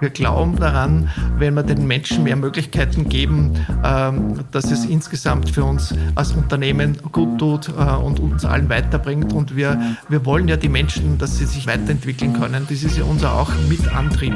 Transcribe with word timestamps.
Wir 0.00 0.10
glauben 0.10 0.56
daran, 0.56 1.08
wenn 1.38 1.54
wir 1.54 1.62
den 1.62 1.86
Menschen 1.86 2.24
mehr 2.24 2.36
Möglichkeiten 2.36 3.08
geben, 3.08 3.52
ähm, 3.84 4.40
dass 4.50 4.70
es 4.70 4.84
insgesamt 4.84 5.50
für 5.50 5.64
uns 5.64 5.94
als 6.14 6.32
Unternehmen 6.32 6.98
gut 7.12 7.38
tut 7.38 7.68
äh, 7.68 7.72
und 7.72 8.20
uns 8.20 8.44
allen 8.44 8.68
weiterbringt. 8.68 9.32
Und 9.32 9.56
wir, 9.56 9.96
wir 10.08 10.24
wollen 10.26 10.48
ja 10.48 10.56
die 10.56 10.68
Menschen, 10.68 11.18
dass 11.18 11.38
sie 11.38 11.46
sich 11.46 11.66
weiterentwickeln 11.66 12.32
können. 12.32 12.66
Das 12.68 12.82
ist 12.82 12.98
ja 12.98 13.04
unser 13.04 13.34
auch 13.34 13.50
Mitantrieb. 13.68 14.34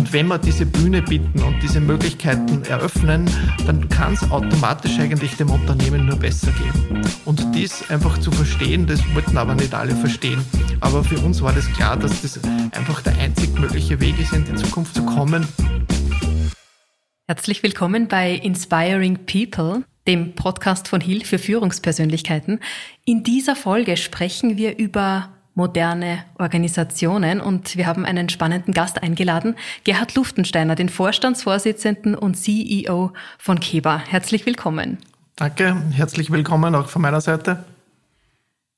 Und 0.00 0.14
wenn 0.14 0.28
wir 0.28 0.38
diese 0.38 0.64
Bühne 0.64 1.02
bieten 1.02 1.42
und 1.42 1.62
diese 1.62 1.78
Möglichkeiten 1.78 2.62
eröffnen, 2.64 3.28
dann 3.66 3.86
kann 3.90 4.14
es 4.14 4.22
automatisch 4.30 4.98
eigentlich 4.98 5.36
dem 5.36 5.50
Unternehmen 5.50 6.06
nur 6.06 6.16
besser 6.16 6.50
gehen. 6.52 7.02
Und 7.26 7.54
dies 7.54 7.90
einfach 7.90 8.16
zu 8.16 8.30
verstehen, 8.30 8.86
das 8.86 9.02
wollten 9.14 9.36
aber 9.36 9.54
nicht 9.54 9.74
alle 9.74 9.94
verstehen. 9.94 10.42
Aber 10.80 11.04
für 11.04 11.18
uns 11.18 11.42
war 11.42 11.52
das 11.52 11.70
klar, 11.74 11.98
dass 11.98 12.22
das 12.22 12.40
einfach 12.72 13.02
der 13.02 13.12
einzig 13.18 13.52
mögliche 13.60 14.00
Weg 14.00 14.18
ist, 14.18 14.32
in 14.32 14.46
die 14.46 14.54
Zukunft 14.54 14.94
zu 14.94 15.04
kommen. 15.04 15.46
Herzlich 17.28 17.62
willkommen 17.62 18.08
bei 18.08 18.32
Inspiring 18.32 19.26
People, 19.26 19.84
dem 20.06 20.34
Podcast 20.34 20.88
von 20.88 21.02
Hill 21.02 21.26
für 21.26 21.38
Führungspersönlichkeiten. 21.38 22.60
In 23.04 23.22
dieser 23.22 23.54
Folge 23.54 23.98
sprechen 23.98 24.56
wir 24.56 24.78
über 24.78 25.28
moderne 25.60 26.24
Organisationen 26.38 27.38
und 27.38 27.76
wir 27.76 27.86
haben 27.86 28.06
einen 28.06 28.30
spannenden 28.30 28.72
Gast 28.72 29.02
eingeladen, 29.02 29.56
Gerhard 29.84 30.14
Luftensteiner, 30.14 30.74
den 30.74 30.88
Vorstandsvorsitzenden 30.88 32.14
und 32.14 32.34
CEO 32.34 33.12
von 33.36 33.60
Keba. 33.60 33.98
Herzlich 33.98 34.46
willkommen. 34.46 34.96
Danke, 35.36 35.76
herzlich 35.92 36.30
willkommen 36.30 36.74
auch 36.74 36.88
von 36.88 37.02
meiner 37.02 37.20
Seite. 37.20 37.62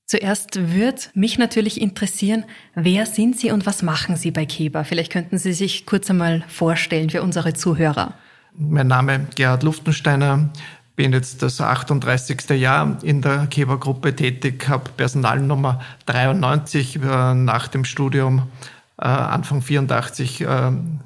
Zuerst 0.06 0.72
wird 0.74 1.10
mich 1.14 1.38
natürlich 1.38 1.80
interessieren, 1.80 2.44
wer 2.74 3.06
sind 3.06 3.38
Sie 3.38 3.52
und 3.52 3.64
was 3.64 3.82
machen 3.82 4.16
Sie 4.16 4.32
bei 4.32 4.44
Keba? 4.44 4.82
Vielleicht 4.82 5.12
könnten 5.12 5.38
Sie 5.38 5.52
sich 5.52 5.86
kurz 5.86 6.10
einmal 6.10 6.42
vorstellen 6.48 7.10
für 7.10 7.22
unsere 7.22 7.54
Zuhörer. 7.54 8.14
Mein 8.54 8.88
Name 8.88 9.28
Gerhard 9.36 9.62
Luftensteiner, 9.62 10.50
bin 10.96 11.12
jetzt 11.12 11.42
das 11.42 11.60
38. 11.60 12.50
Jahr 12.50 12.98
in 13.02 13.22
der 13.22 13.46
Keba-Gruppe 13.46 14.14
tätig, 14.14 14.68
habe 14.68 14.90
Personalnummer 14.96 15.80
93 16.06 16.96
äh, 16.96 17.34
nach 17.34 17.68
dem 17.68 17.84
Studium 17.84 18.42
äh, 18.98 19.04
Anfang 19.04 19.62
84 19.62 20.42
äh, 20.42 20.46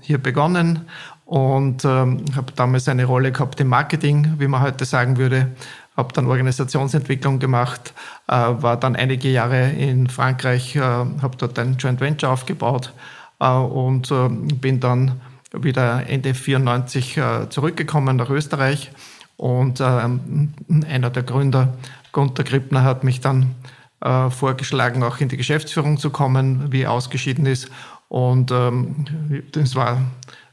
hier 0.01 0.19
begonnen 0.19 0.87
und 1.25 1.85
ähm, 1.85 2.25
habe 2.35 2.53
damals 2.55 2.89
eine 2.89 3.05
Rolle 3.05 3.33
gehabt 3.33 3.61
im 3.61 3.69
Marketing, 3.69 4.35
wie 4.39 4.49
man 4.49 4.61
heute 4.61 4.85
sagen 4.85 5.17
würde, 5.17 5.53
habe 5.97 6.13
dann 6.13 6.27
Organisationsentwicklung 6.27 7.39
gemacht, 7.39 7.95
äh, 8.29 8.33
war 8.33 8.77
dann 8.79 8.97
einige 8.97 9.31
Jahre 9.31 9.71
in 9.71 10.09
Frankreich, 10.09 10.77
äh, 10.77 10.81
habe 10.81 11.37
dort 11.39 11.59
ein 11.59 11.77
Joint 11.79 12.01
Venture 12.01 12.31
aufgebaut 12.31 12.93
äh, 13.41 13.49
und 13.49 14.13
bin 14.61 14.81
dann 14.81 15.21
wieder 15.53 16.09
Ende 16.09 16.35
94 16.35 17.17
äh, 17.17 17.49
zurückgekommen 17.49 18.17
nach 18.17 18.31
Österreich 18.31 18.91
und 19.37 19.81
ähm, 19.81 20.55
einer 20.89 21.11
der 21.11 21.23
Gründer, 21.23 21.75
Gunter 22.13 22.45
Krippner, 22.45 22.83
hat 22.83 23.05
mich 23.05 23.21
dann 23.21 23.55
äh, 24.01 24.31
vorgeschlagen, 24.31 25.03
auch 25.03 25.19
in 25.19 25.29
die 25.29 25.37
Geschäftsführung 25.37 25.99
zu 25.99 26.11
kommen, 26.11 26.73
wie 26.73 26.87
ausgeschieden 26.87 27.47
ist. 27.47 27.71
Und 28.09 28.51
ähm, 28.51 29.05
das 29.53 29.75
war 29.75 30.01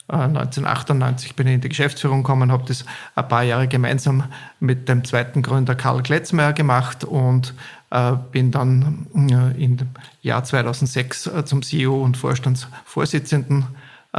1998 0.07 1.31
äh, 1.31 1.33
bin 1.33 1.47
ich 1.47 1.53
in 1.53 1.61
die 1.61 1.69
Geschäftsführung 1.69 2.23
gekommen, 2.23 2.51
habe 2.51 2.65
das 2.67 2.85
ein 3.15 3.27
paar 3.27 3.43
Jahre 3.43 3.67
gemeinsam 3.67 4.25
mit 4.59 4.89
dem 4.89 5.05
zweiten 5.05 5.41
Gründer 5.41 5.75
Karl 5.75 6.03
Kletzmeier 6.03 6.53
gemacht 6.53 7.03
und 7.03 7.53
äh, 7.89 8.13
bin 8.31 8.51
dann 8.51 9.07
äh, 9.15 9.63
im 9.63 9.77
Jahr 10.21 10.43
2006 10.43 11.31
zum 11.45 11.61
CEO 11.61 12.03
und 12.03 12.17
Vorstandsvorsitzenden 12.17 13.65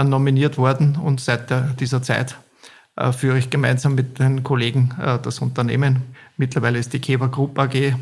nominiert 0.03 0.59
worden. 0.59 0.97
Und 0.97 1.21
seit 1.21 1.53
dieser 1.79 2.03
Zeit 2.03 2.37
führe 3.13 3.39
ich 3.39 3.51
gemeinsam 3.51 3.95
mit 3.95 4.19
den 4.19 4.43
Kollegen 4.43 4.95
das 5.23 5.41
Unternehmen. 5.41 6.03
Mittlerweile 6.37 6.79
ist 6.79 6.93
die 6.93 7.01
Keber 7.01 7.29
Group 7.29 7.59
AG 7.59 7.95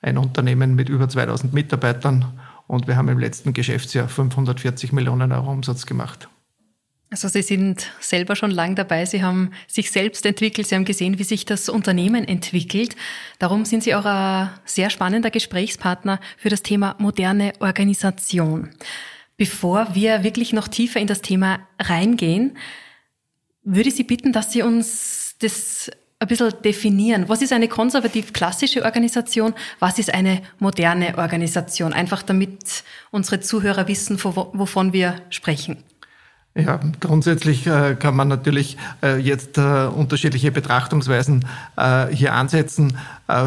ein 0.00 0.18
Unternehmen 0.18 0.74
mit 0.74 0.88
über 0.88 1.08
2000 1.08 1.52
Mitarbeitern 1.52 2.24
und 2.66 2.88
wir 2.88 2.96
haben 2.96 3.08
im 3.08 3.18
letzten 3.18 3.52
Geschäftsjahr 3.52 4.08
540 4.08 4.92
Millionen 4.92 5.30
Euro 5.30 5.50
Umsatz 5.50 5.86
gemacht. 5.86 6.28
Also 7.10 7.28
Sie 7.28 7.42
sind 7.42 7.90
selber 8.00 8.36
schon 8.36 8.50
lang 8.50 8.74
dabei, 8.74 9.04
Sie 9.04 9.22
haben 9.22 9.50
sich 9.68 9.90
selbst 9.90 10.24
entwickelt, 10.24 10.66
Sie 10.66 10.74
haben 10.74 10.86
gesehen, 10.86 11.18
wie 11.18 11.24
sich 11.24 11.44
das 11.44 11.68
Unternehmen 11.68 12.26
entwickelt. 12.26 12.96
Darum 13.38 13.66
sind 13.66 13.84
Sie 13.84 13.94
auch 13.94 14.06
ein 14.06 14.48
sehr 14.64 14.88
spannender 14.88 15.30
Gesprächspartner 15.30 16.20
für 16.38 16.48
das 16.48 16.62
Thema 16.62 16.96
moderne 16.98 17.52
Organisation. 17.60 18.70
Bevor 19.36 19.94
wir 19.94 20.24
wirklich 20.24 20.54
noch 20.54 20.68
tiefer 20.68 21.00
in 21.00 21.06
das 21.06 21.20
Thema 21.20 21.60
reingehen, 21.78 22.56
würde 23.64 23.88
ich 23.88 23.94
Sie 23.94 24.04
bitten, 24.04 24.32
dass 24.32 24.52
Sie 24.52 24.62
uns 24.62 25.36
das 25.40 25.90
ein 26.18 26.28
bisschen 26.28 26.52
definieren. 26.64 27.28
Was 27.28 27.42
ist 27.42 27.52
eine 27.52 27.68
konservativ 27.68 28.32
klassische 28.32 28.84
Organisation? 28.84 29.54
Was 29.80 29.98
ist 29.98 30.14
eine 30.14 30.42
moderne 30.58 31.18
Organisation? 31.18 31.92
Einfach 31.92 32.22
damit 32.22 32.84
unsere 33.10 33.40
Zuhörer 33.40 33.88
wissen, 33.88 34.22
wovon 34.22 34.92
wir 34.92 35.16
sprechen. 35.30 35.82
Ja, 36.54 36.78
grundsätzlich 37.00 37.66
äh, 37.66 37.96
kann 37.98 38.14
man 38.14 38.28
natürlich 38.28 38.76
äh, 39.02 39.16
jetzt 39.16 39.56
äh, 39.56 39.86
unterschiedliche 39.86 40.52
Betrachtungsweisen 40.52 41.46
hier 42.10 42.34
ansetzen. 42.34 42.98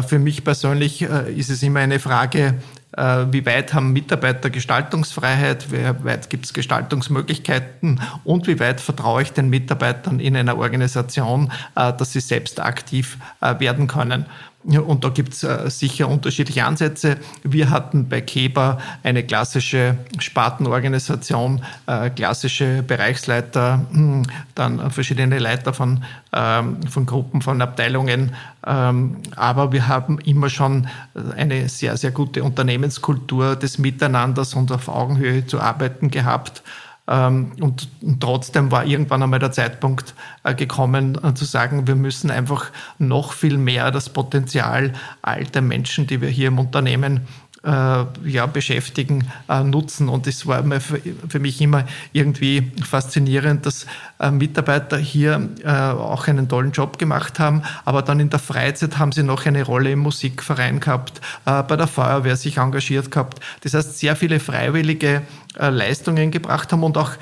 Für 0.08 0.18
mich 0.18 0.42
persönlich 0.42 1.02
ist 1.02 1.48
es 1.48 1.62
immer 1.62 1.80
eine 1.80 2.00
Frage, 2.00 2.54
wie 2.92 3.44
weit 3.44 3.74
haben 3.74 3.92
Mitarbeiter 3.92 4.48
Gestaltungsfreiheit, 4.48 5.70
wie 5.70 6.04
weit 6.04 6.30
gibt 6.30 6.46
es 6.46 6.54
Gestaltungsmöglichkeiten 6.54 8.00
und 8.24 8.46
wie 8.46 8.58
weit 8.60 8.80
vertraue 8.80 9.22
ich 9.22 9.32
den 9.32 9.50
Mitarbeitern 9.50 10.20
in 10.20 10.36
einer 10.36 10.56
Organisation, 10.56 11.52
dass 11.74 12.12
sie 12.12 12.20
selbst 12.20 12.60
aktiv 12.60 13.18
werden 13.40 13.86
können. 13.86 14.26
Und 14.66 15.04
da 15.04 15.10
gibt 15.10 15.32
es 15.32 15.44
äh, 15.44 15.70
sicher 15.70 16.08
unterschiedliche 16.08 16.64
Ansätze. 16.64 17.18
Wir 17.44 17.70
hatten 17.70 18.08
bei 18.08 18.20
Keba 18.20 18.78
eine 19.04 19.22
klassische 19.22 19.96
Spartenorganisation, 20.18 21.62
äh, 21.86 22.10
klassische 22.10 22.82
Bereichsleiter, 22.82 23.86
hm, 23.92 24.24
dann 24.56 24.90
verschiedene 24.90 25.38
Leiter 25.38 25.72
von, 25.72 26.02
ähm, 26.32 26.82
von 26.88 27.06
Gruppen, 27.06 27.42
von 27.42 27.62
Abteilungen. 27.62 28.34
Ähm, 28.66 29.18
aber 29.36 29.70
wir 29.70 29.86
haben 29.86 30.18
immer 30.18 30.50
schon 30.50 30.88
eine 31.36 31.68
sehr, 31.68 31.96
sehr 31.96 32.10
gute 32.10 32.42
Unternehmenskultur 32.42 33.54
des 33.54 33.78
Miteinanders 33.78 34.54
und 34.54 34.72
auf 34.72 34.88
Augenhöhe 34.88 35.46
zu 35.46 35.60
arbeiten 35.60 36.10
gehabt. 36.10 36.64
Ähm, 37.08 37.52
und, 37.60 37.88
trotzdem 38.20 38.70
war 38.72 38.84
irgendwann 38.84 39.22
einmal 39.22 39.38
der 39.38 39.52
Zeitpunkt 39.52 40.14
äh, 40.42 40.54
gekommen, 40.54 41.18
äh, 41.22 41.34
zu 41.34 41.44
sagen, 41.44 41.86
wir 41.86 41.94
müssen 41.94 42.30
einfach 42.30 42.72
noch 42.98 43.32
viel 43.32 43.58
mehr 43.58 43.90
das 43.90 44.08
Potenzial 44.08 44.92
alter 45.22 45.60
Menschen, 45.60 46.06
die 46.06 46.20
wir 46.20 46.28
hier 46.28 46.48
im 46.48 46.58
Unternehmen 46.58 47.22
ja, 47.66 48.46
beschäftigen, 48.46 49.26
äh, 49.48 49.62
nutzen. 49.64 50.08
Und 50.08 50.26
es 50.26 50.46
war 50.46 50.62
für, 50.80 51.40
mich 51.40 51.60
immer 51.60 51.84
irgendwie 52.12 52.70
faszinierend, 52.82 53.66
dass 53.66 53.86
äh, 54.20 54.30
Mitarbeiter 54.30 54.98
hier 54.98 55.48
äh, 55.64 55.70
auch 55.70 56.28
einen 56.28 56.48
tollen 56.48 56.70
Job 56.70 56.98
gemacht 56.98 57.40
haben, 57.40 57.62
aber 57.84 58.02
dann 58.02 58.20
in 58.20 58.30
der 58.30 58.38
Freizeit 58.38 58.98
haben 58.98 59.10
sie 59.10 59.22
noch 59.22 59.46
eine 59.46 59.64
Rolle 59.64 59.90
im 59.90 60.00
Musikverein 60.00 60.80
gehabt, 60.80 61.20
äh, 61.44 61.62
bei 61.62 61.76
der 61.76 61.86
Feuerwehr 61.88 62.36
sich 62.36 62.58
engagiert 62.58 63.10
gehabt. 63.10 63.40
Das 63.62 63.74
heißt, 63.74 63.98
sehr 63.98 64.14
viele 64.14 64.38
freiwillige 64.38 65.22
äh, 65.58 65.68
Leistungen 65.70 66.30
gebracht 66.30 66.72
haben 66.72 66.84
und 66.84 66.96
auch 66.96 67.12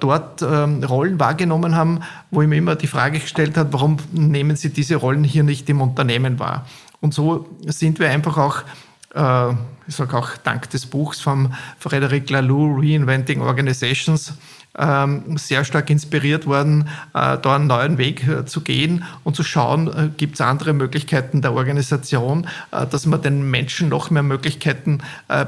dort 0.00 0.42
ähm, 0.42 0.82
Rollen 0.82 1.20
wahrgenommen 1.20 1.76
haben, 1.76 2.00
wo 2.30 2.42
ich 2.42 2.48
mir 2.48 2.56
immer 2.56 2.76
die 2.76 2.86
Frage 2.86 3.18
gestellt 3.20 3.56
habe, 3.56 3.72
warum 3.72 3.98
nehmen 4.12 4.56
sie 4.56 4.70
diese 4.70 4.96
Rollen 4.96 5.24
hier 5.24 5.42
nicht 5.44 5.68
im 5.68 5.80
Unternehmen 5.80 6.38
wahr? 6.38 6.66
Und 7.00 7.12
so 7.12 7.48
sind 7.66 7.98
wir 7.98 8.08
einfach 8.10 8.38
auch 8.38 8.62
äh, 9.14 9.50
ich 9.86 9.94
sage 9.94 10.16
auch 10.16 10.36
dank 10.38 10.70
des 10.70 10.86
Buchs 10.86 11.20
von 11.20 11.52
Frederic 11.78 12.30
Laloux, 12.30 12.78
Reinventing 12.78 13.42
Organizations, 13.42 14.32
ähm, 14.76 15.36
sehr 15.36 15.64
stark 15.64 15.88
inspiriert 15.88 16.46
worden, 16.46 16.88
äh, 17.14 17.38
da 17.38 17.54
einen 17.54 17.68
neuen 17.68 17.96
Weg 17.96 18.26
äh, 18.26 18.44
zu 18.44 18.62
gehen 18.62 19.04
und 19.22 19.36
zu 19.36 19.44
schauen, 19.44 20.14
gibt 20.16 20.34
es 20.34 20.40
andere 20.40 20.72
Möglichkeiten 20.72 21.42
der 21.42 21.52
Organisation, 21.52 22.48
dass 22.70 23.06
man 23.06 23.22
den 23.22 23.50
Menschen 23.50 23.88
noch 23.88 24.10
mehr 24.10 24.22
Möglichkeiten 24.22 24.98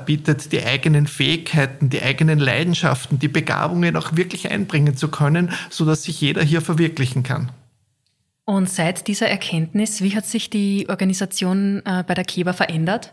bietet, 0.05 0.53
die 0.53 0.65
eigenen 0.65 1.07
Fähigkeiten, 1.07 1.91
die 1.91 2.03
eigenen 2.03 2.39
Leidenschaften, 2.39 3.19
die 3.19 3.29
Begabungen 3.29 3.97
auch 3.97 4.15
wirklich 4.17 4.51
einbringen 4.51 4.97
zu 4.97 5.09
können, 5.09 5.51
sodass 5.71 6.05
sich 6.05 6.21
jeder 6.21 6.43
hier 6.43 6.61
verwirklichen 6.61 7.23
kann. 7.23 7.51
Und 8.45 8.71
seit 8.71 9.09
dieser 9.09 9.29
Erkenntnis, 9.29 10.03
wie 10.03 10.15
hat 10.15 10.27
sich 10.27 10.51
die 10.51 10.87
Organisation 10.89 11.83
bei 11.85 12.15
der 12.15 12.25
Keba 12.25 12.53
verändert? 12.53 13.13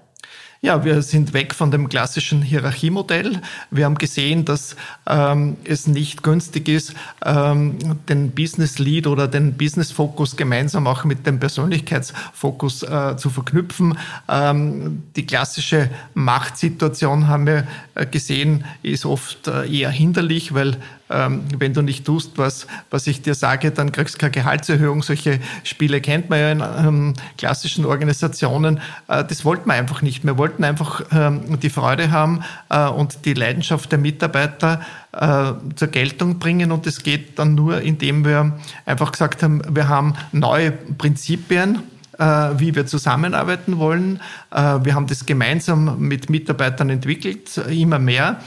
Ja, 0.65 0.85
wir 0.85 1.01
sind 1.01 1.33
weg 1.33 1.53
von 1.53 1.71
dem 1.71 1.89
klassischen 1.89 2.41
Hierarchiemodell. 2.41 3.41
Wir 3.69 3.83
haben 3.83 3.97
gesehen, 3.97 4.45
dass 4.45 4.77
ähm, 5.05 5.57
es 5.65 5.87
nicht 5.87 6.23
günstig 6.23 6.69
ist, 6.69 6.93
ähm, 7.25 7.77
den 8.07 8.31
Business 8.31 8.79
Lead 8.79 9.07
oder 9.07 9.27
den 9.27 9.57
Business 9.57 9.91
Fokus 9.91 10.37
gemeinsam 10.37 10.87
auch 10.87 11.03
mit 11.03 11.27
dem 11.27 11.37
Persönlichkeitsfokus 11.37 12.83
äh, 12.83 13.17
zu 13.17 13.29
verknüpfen. 13.29 13.97
Ähm, 14.29 15.03
die 15.17 15.25
klassische 15.25 15.89
Machtsituation 16.13 17.27
haben 17.27 17.45
wir 17.45 17.67
äh, 17.95 18.05
gesehen, 18.05 18.63
ist 18.83 19.05
oft 19.05 19.49
äh, 19.49 19.69
eher 19.69 19.89
hinderlich, 19.89 20.53
weil 20.53 20.77
ähm, 21.13 21.43
wenn 21.57 21.73
du 21.73 21.81
nicht 21.81 22.05
tust, 22.05 22.31
was, 22.37 22.67
was 22.89 23.07
ich 23.07 23.21
dir 23.21 23.35
sage, 23.35 23.71
dann 23.71 23.91
kriegst 23.91 24.15
du 24.15 24.19
keine 24.19 24.31
Gehaltserhöhung. 24.31 25.03
Solche 25.03 25.39
Spiele 25.63 26.01
kennt 26.01 26.29
man 26.29 26.39
ja 26.39 26.51
in 26.51 26.61
ähm, 26.61 27.13
klassischen 27.37 27.85
Organisationen. 27.85 28.79
Äh, 29.07 29.23
das 29.23 29.45
wollten 29.45 29.69
wir 29.69 29.75
einfach 29.75 30.01
nicht. 30.01 30.25
Wir 30.25 30.37
wollten 30.37 30.63
einfach 30.63 31.03
ähm, 31.11 31.59
die 31.59 31.69
Freude 31.69 32.11
haben 32.11 32.43
äh, 32.69 32.87
und 32.87 33.25
die 33.25 33.33
Leidenschaft 33.33 33.91
der 33.91 33.99
Mitarbeiter 33.99 34.81
äh, 35.13 35.53
zur 35.75 35.87
Geltung 35.89 36.39
bringen. 36.39 36.71
Und 36.71 36.85
das 36.85 37.03
geht 37.03 37.37
dann 37.39 37.55
nur, 37.55 37.81
indem 37.81 38.25
wir 38.25 38.57
einfach 38.85 39.11
gesagt 39.11 39.43
haben, 39.43 39.61
wir 39.69 39.87
haben 39.87 40.15
neue 40.31 40.71
Prinzipien, 40.71 41.83
äh, 42.17 42.25
wie 42.57 42.75
wir 42.75 42.85
zusammenarbeiten 42.85 43.77
wollen. 43.77 44.19
Äh, 44.51 44.79
wir 44.83 44.95
haben 44.95 45.07
das 45.07 45.25
gemeinsam 45.25 45.99
mit 45.99 46.29
Mitarbeitern 46.29 46.89
entwickelt, 46.89 47.57
immer 47.69 47.99
mehr. 47.99 48.39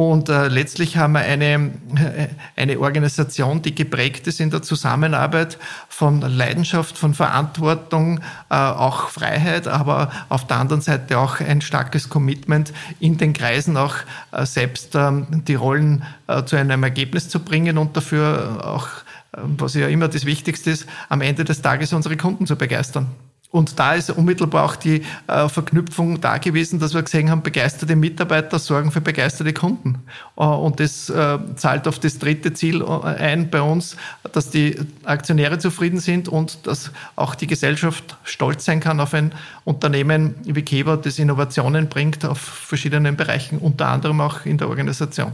Und 0.00 0.30
äh, 0.30 0.48
letztlich 0.48 0.96
haben 0.96 1.12
wir 1.12 1.20
eine, 1.20 1.72
äh, 1.94 2.28
eine 2.56 2.80
Organisation, 2.80 3.60
die 3.60 3.74
geprägt 3.74 4.26
ist 4.26 4.40
in 4.40 4.48
der 4.48 4.62
Zusammenarbeit 4.62 5.58
von 5.90 6.22
Leidenschaft, 6.22 6.96
von 6.96 7.12
Verantwortung, 7.12 8.20
äh, 8.48 8.54
auch 8.54 9.10
Freiheit, 9.10 9.68
aber 9.68 10.10
auf 10.30 10.46
der 10.46 10.56
anderen 10.56 10.80
Seite 10.80 11.18
auch 11.18 11.40
ein 11.40 11.60
starkes 11.60 12.08
Commitment 12.08 12.72
in 12.98 13.18
den 13.18 13.34
Kreisen 13.34 13.76
auch 13.76 13.94
äh, 14.32 14.46
selbst 14.46 14.94
ähm, 14.94 15.26
die 15.46 15.56
Rollen 15.56 16.02
äh, 16.28 16.44
zu 16.44 16.56
einem 16.56 16.82
Ergebnis 16.82 17.28
zu 17.28 17.40
bringen 17.40 17.76
und 17.76 17.94
dafür 17.94 18.64
auch, 18.64 18.86
äh, 19.32 19.42
was 19.58 19.74
ja 19.74 19.86
immer 19.86 20.08
das 20.08 20.24
Wichtigste 20.24 20.70
ist, 20.70 20.86
am 21.10 21.20
Ende 21.20 21.44
des 21.44 21.60
Tages 21.60 21.92
unsere 21.92 22.16
Kunden 22.16 22.46
zu 22.46 22.56
begeistern. 22.56 23.08
Und 23.50 23.80
da 23.80 23.94
ist 23.94 24.10
unmittelbar 24.10 24.64
auch 24.64 24.76
die 24.76 25.02
äh, 25.26 25.48
Verknüpfung 25.48 26.20
da 26.20 26.38
gewesen, 26.38 26.78
dass 26.78 26.94
wir 26.94 27.02
gesehen 27.02 27.30
haben, 27.30 27.42
begeisterte 27.42 27.96
Mitarbeiter 27.96 28.60
sorgen 28.60 28.92
für 28.92 29.00
begeisterte 29.00 29.52
Kunden. 29.52 30.02
Äh, 30.36 30.44
und 30.44 30.78
das 30.78 31.10
äh, 31.10 31.38
zahlt 31.56 31.88
auf 31.88 31.98
das 31.98 32.20
dritte 32.20 32.52
Ziel 32.52 32.80
äh, 32.80 32.84
ein 32.84 33.50
bei 33.50 33.60
uns, 33.60 33.96
dass 34.32 34.50
die 34.50 34.76
Aktionäre 35.04 35.58
zufrieden 35.58 35.98
sind 35.98 36.28
und 36.28 36.64
dass 36.68 36.92
auch 37.16 37.34
die 37.34 37.48
Gesellschaft 37.48 38.16
stolz 38.22 38.64
sein 38.64 38.78
kann 38.78 39.00
auf 39.00 39.14
ein 39.14 39.32
Unternehmen 39.64 40.36
wie 40.44 40.62
Keber, 40.62 40.96
das 40.96 41.18
Innovationen 41.18 41.88
bringt 41.88 42.24
auf 42.24 42.38
verschiedenen 42.38 43.16
Bereichen, 43.16 43.58
unter 43.58 43.88
anderem 43.88 44.20
auch 44.20 44.46
in 44.46 44.58
der 44.58 44.68
Organisation. 44.68 45.32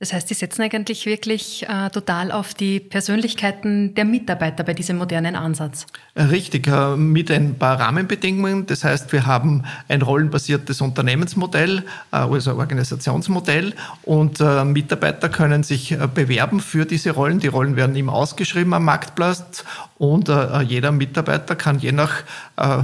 Das 0.00 0.12
heißt, 0.12 0.28
Sie 0.28 0.34
setzen 0.34 0.62
eigentlich 0.62 1.06
wirklich 1.06 1.68
äh, 1.68 1.90
total 1.90 2.30
auf 2.30 2.54
die 2.54 2.78
Persönlichkeiten 2.78 3.94
der 3.94 4.04
Mitarbeiter 4.04 4.62
bei 4.62 4.72
diesem 4.72 4.96
modernen 4.96 5.34
Ansatz. 5.34 5.86
Richtig, 6.14 6.68
äh, 6.68 6.96
mit 6.96 7.32
ein 7.32 7.56
paar 7.56 7.80
Rahmenbedingungen. 7.80 8.66
Das 8.66 8.84
heißt, 8.84 9.12
wir 9.12 9.26
haben 9.26 9.64
ein 9.88 10.02
rollenbasiertes 10.02 10.80
Unternehmensmodell, 10.82 11.78
äh, 12.12 12.16
also 12.16 12.54
Organisationsmodell 12.54 13.74
und 14.02 14.38
äh, 14.38 14.64
Mitarbeiter 14.64 15.28
können 15.28 15.64
sich 15.64 15.90
äh, 15.90 16.06
bewerben 16.06 16.60
für 16.60 16.84
diese 16.84 17.10
Rollen. 17.10 17.40
Die 17.40 17.48
Rollen 17.48 17.74
werden 17.74 17.96
ihm 17.96 18.08
ausgeschrieben 18.08 18.74
am 18.74 18.84
Marktplatz 18.84 19.64
und 19.96 20.28
äh, 20.28 20.60
jeder 20.60 20.92
Mitarbeiter 20.92 21.56
kann 21.56 21.80
je 21.80 21.90
nach 21.90 22.22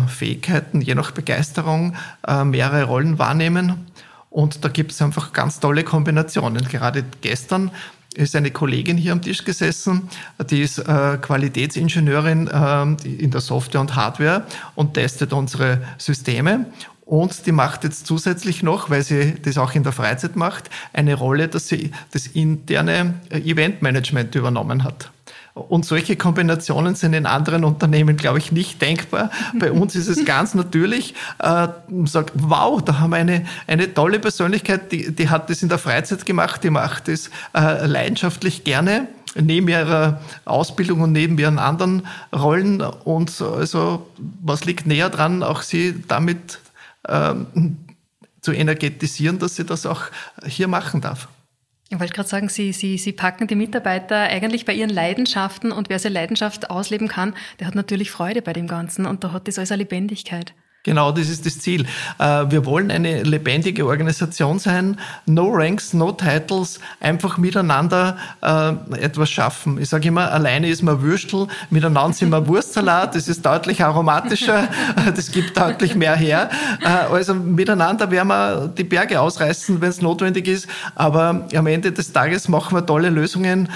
Fähigkeiten, 0.08 0.80
je 0.80 0.94
nach 0.94 1.10
Begeisterung 1.10 1.96
mehrere 2.44 2.84
Rollen 2.84 3.18
wahrnehmen. 3.18 3.86
Und 4.34 4.64
da 4.64 4.68
gibt 4.68 4.90
es 4.90 5.00
einfach 5.00 5.32
ganz 5.32 5.60
tolle 5.60 5.84
Kombinationen. 5.84 6.66
Gerade 6.66 7.04
gestern 7.20 7.70
ist 8.14 8.34
eine 8.34 8.50
Kollegin 8.50 8.96
hier 8.96 9.12
am 9.12 9.22
Tisch 9.22 9.44
gesessen, 9.44 10.08
die 10.50 10.62
ist 10.62 10.78
äh, 10.78 11.18
Qualitätsingenieurin 11.22 12.48
äh, 12.48 12.82
in 13.06 13.30
der 13.30 13.40
Software 13.40 13.80
und 13.80 13.94
Hardware 13.94 14.44
und 14.74 14.94
testet 14.94 15.32
unsere 15.32 15.82
Systeme. 15.98 16.66
Und 17.02 17.46
die 17.46 17.52
macht 17.52 17.84
jetzt 17.84 18.08
zusätzlich 18.08 18.64
noch, 18.64 18.90
weil 18.90 19.04
sie 19.04 19.36
das 19.40 19.56
auch 19.56 19.72
in 19.76 19.84
der 19.84 19.92
Freizeit 19.92 20.34
macht, 20.34 20.68
eine 20.92 21.14
Rolle, 21.14 21.46
dass 21.46 21.68
sie 21.68 21.92
das 22.10 22.26
interne 22.26 23.14
Eventmanagement 23.30 24.34
übernommen 24.34 24.82
hat. 24.82 25.12
Und 25.54 25.84
solche 25.86 26.16
Kombinationen 26.16 26.96
sind 26.96 27.14
in 27.14 27.26
anderen 27.26 27.62
Unternehmen, 27.62 28.16
glaube 28.16 28.38
ich, 28.38 28.50
nicht 28.50 28.82
denkbar. 28.82 29.30
Bei 29.56 29.70
uns 29.70 29.94
ist 29.94 30.08
es 30.08 30.24
ganz 30.24 30.54
natürlich, 30.54 31.14
äh, 31.38 31.68
sagt, 32.06 32.32
wow, 32.34 32.82
da 32.82 32.98
haben 32.98 33.10
wir 33.10 33.18
eine, 33.18 33.46
eine 33.68 33.94
tolle 33.94 34.18
Persönlichkeit, 34.18 34.90
die, 34.90 35.14
die 35.14 35.28
hat 35.28 35.48
das 35.48 35.62
in 35.62 35.68
der 35.68 35.78
Freizeit 35.78 36.26
gemacht, 36.26 36.64
die 36.64 36.70
macht 36.70 37.06
das 37.06 37.30
äh, 37.54 37.86
leidenschaftlich 37.86 38.64
gerne 38.64 39.06
neben 39.36 39.68
ihrer 39.68 40.20
Ausbildung 40.44 41.02
und 41.02 41.12
neben 41.12 41.38
ihren 41.38 41.60
anderen 41.60 42.06
Rollen. 42.34 42.80
Und 42.80 43.40
also, 43.40 44.08
was 44.42 44.64
liegt 44.64 44.86
näher 44.86 45.10
dran, 45.10 45.44
auch 45.44 45.62
sie 45.62 46.02
damit 46.08 46.60
ähm, 47.08 47.76
zu 48.40 48.52
energetisieren, 48.52 49.38
dass 49.38 49.56
sie 49.56 49.64
das 49.64 49.86
auch 49.86 50.02
hier 50.44 50.68
machen 50.68 51.00
darf. 51.00 51.28
Ich 51.90 52.00
wollte 52.00 52.14
gerade 52.14 52.28
sagen, 52.28 52.48
Sie, 52.48 52.72
Sie, 52.72 52.96
Sie 52.98 53.12
packen 53.12 53.46
die 53.46 53.54
Mitarbeiter 53.54 54.16
eigentlich 54.16 54.64
bei 54.64 54.72
ihren 54.72 54.90
Leidenschaften 54.90 55.70
und 55.70 55.90
wer 55.90 55.98
seine 55.98 56.14
Leidenschaft 56.14 56.70
ausleben 56.70 57.08
kann, 57.08 57.34
der 57.60 57.66
hat 57.66 57.74
natürlich 57.74 58.10
Freude 58.10 58.42
bei 58.42 58.52
dem 58.52 58.66
Ganzen 58.66 59.06
und 59.06 59.22
da 59.22 59.32
hat 59.32 59.48
das 59.48 59.58
alles 59.58 59.70
eine 59.70 59.82
Lebendigkeit. 59.82 60.54
Genau, 60.84 61.12
das 61.12 61.30
ist 61.30 61.46
das 61.46 61.58
Ziel. 61.60 61.86
Äh, 62.18 62.44
wir 62.50 62.66
wollen 62.66 62.90
eine 62.90 63.22
lebendige 63.22 63.86
Organisation 63.86 64.58
sein. 64.58 64.98
No 65.24 65.48
Ranks, 65.50 65.94
no 65.94 66.12
Titles, 66.12 66.78
einfach 67.00 67.38
miteinander 67.38 68.18
äh, 68.42 68.72
etwas 69.00 69.30
schaffen. 69.30 69.80
Ich 69.80 69.88
sage 69.88 70.08
immer, 70.08 70.30
alleine 70.30 70.68
ist 70.68 70.82
man 70.82 71.00
Würstel, 71.00 71.46
miteinander 71.70 72.12
sind 72.12 72.28
wir 72.28 72.46
Wurstsalat, 72.48 73.14
das 73.14 73.28
ist 73.28 73.46
deutlich 73.46 73.82
aromatischer, 73.82 74.68
das 75.16 75.32
gibt 75.32 75.56
deutlich 75.56 75.94
mehr 75.94 76.16
her. 76.16 76.50
Äh, 76.82 76.88
also 77.10 77.32
miteinander 77.32 78.10
werden 78.10 78.28
wir 78.28 78.70
die 78.76 78.84
Berge 78.84 79.22
ausreißen, 79.22 79.80
wenn 79.80 79.88
es 79.88 80.02
notwendig 80.02 80.46
ist. 80.48 80.68
Aber 80.96 81.48
am 81.54 81.66
Ende 81.66 81.92
des 81.92 82.12
Tages 82.12 82.48
machen 82.48 82.76
wir 82.76 82.84
tolle 82.84 83.08
Lösungen, 83.08 83.70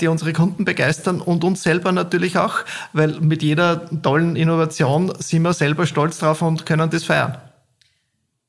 die 0.00 0.06
unsere 0.06 0.32
Kunden 0.32 0.64
begeistern 0.64 1.20
und 1.20 1.42
uns 1.42 1.62
selber 1.62 1.90
natürlich 1.92 2.38
auch, 2.38 2.60
weil 2.92 3.20
mit 3.20 3.42
jeder 3.42 3.82
tollen 4.02 4.36
Innovation 4.36 5.12
sind 5.18 5.42
wir 5.42 5.52
selber 5.52 5.86
stolz 5.86 6.18
drauf 6.18 6.43
und 6.44 6.66
können 6.66 6.90
das 6.90 7.04
feiern. 7.04 7.38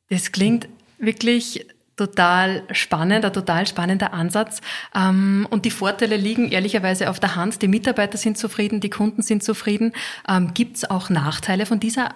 Das 0.09 0.31
klingt 0.31 0.67
wirklich 0.99 1.65
total 1.95 2.63
spannend, 2.71 3.25
ein 3.25 3.33
total 3.33 3.67
spannender 3.67 4.13
Ansatz. 4.13 4.61
Ähm, 4.93 5.47
und 5.49 5.65
die 5.65 5.71
Vorteile 5.71 6.17
liegen 6.17 6.49
ehrlicherweise 6.49 7.09
auf 7.09 7.19
der 7.19 7.35
Hand. 7.35 7.61
Die 7.61 7.67
Mitarbeiter 7.67 8.17
sind 8.17 8.37
zufrieden, 8.37 8.81
die 8.81 8.89
Kunden 8.89 9.21
sind 9.21 9.43
zufrieden. 9.43 9.93
Ähm, 10.27 10.53
Gibt 10.53 10.77
es 10.77 10.89
auch 10.89 11.09
Nachteile 11.09 11.65
von 11.65 11.79
dieser 11.79 12.09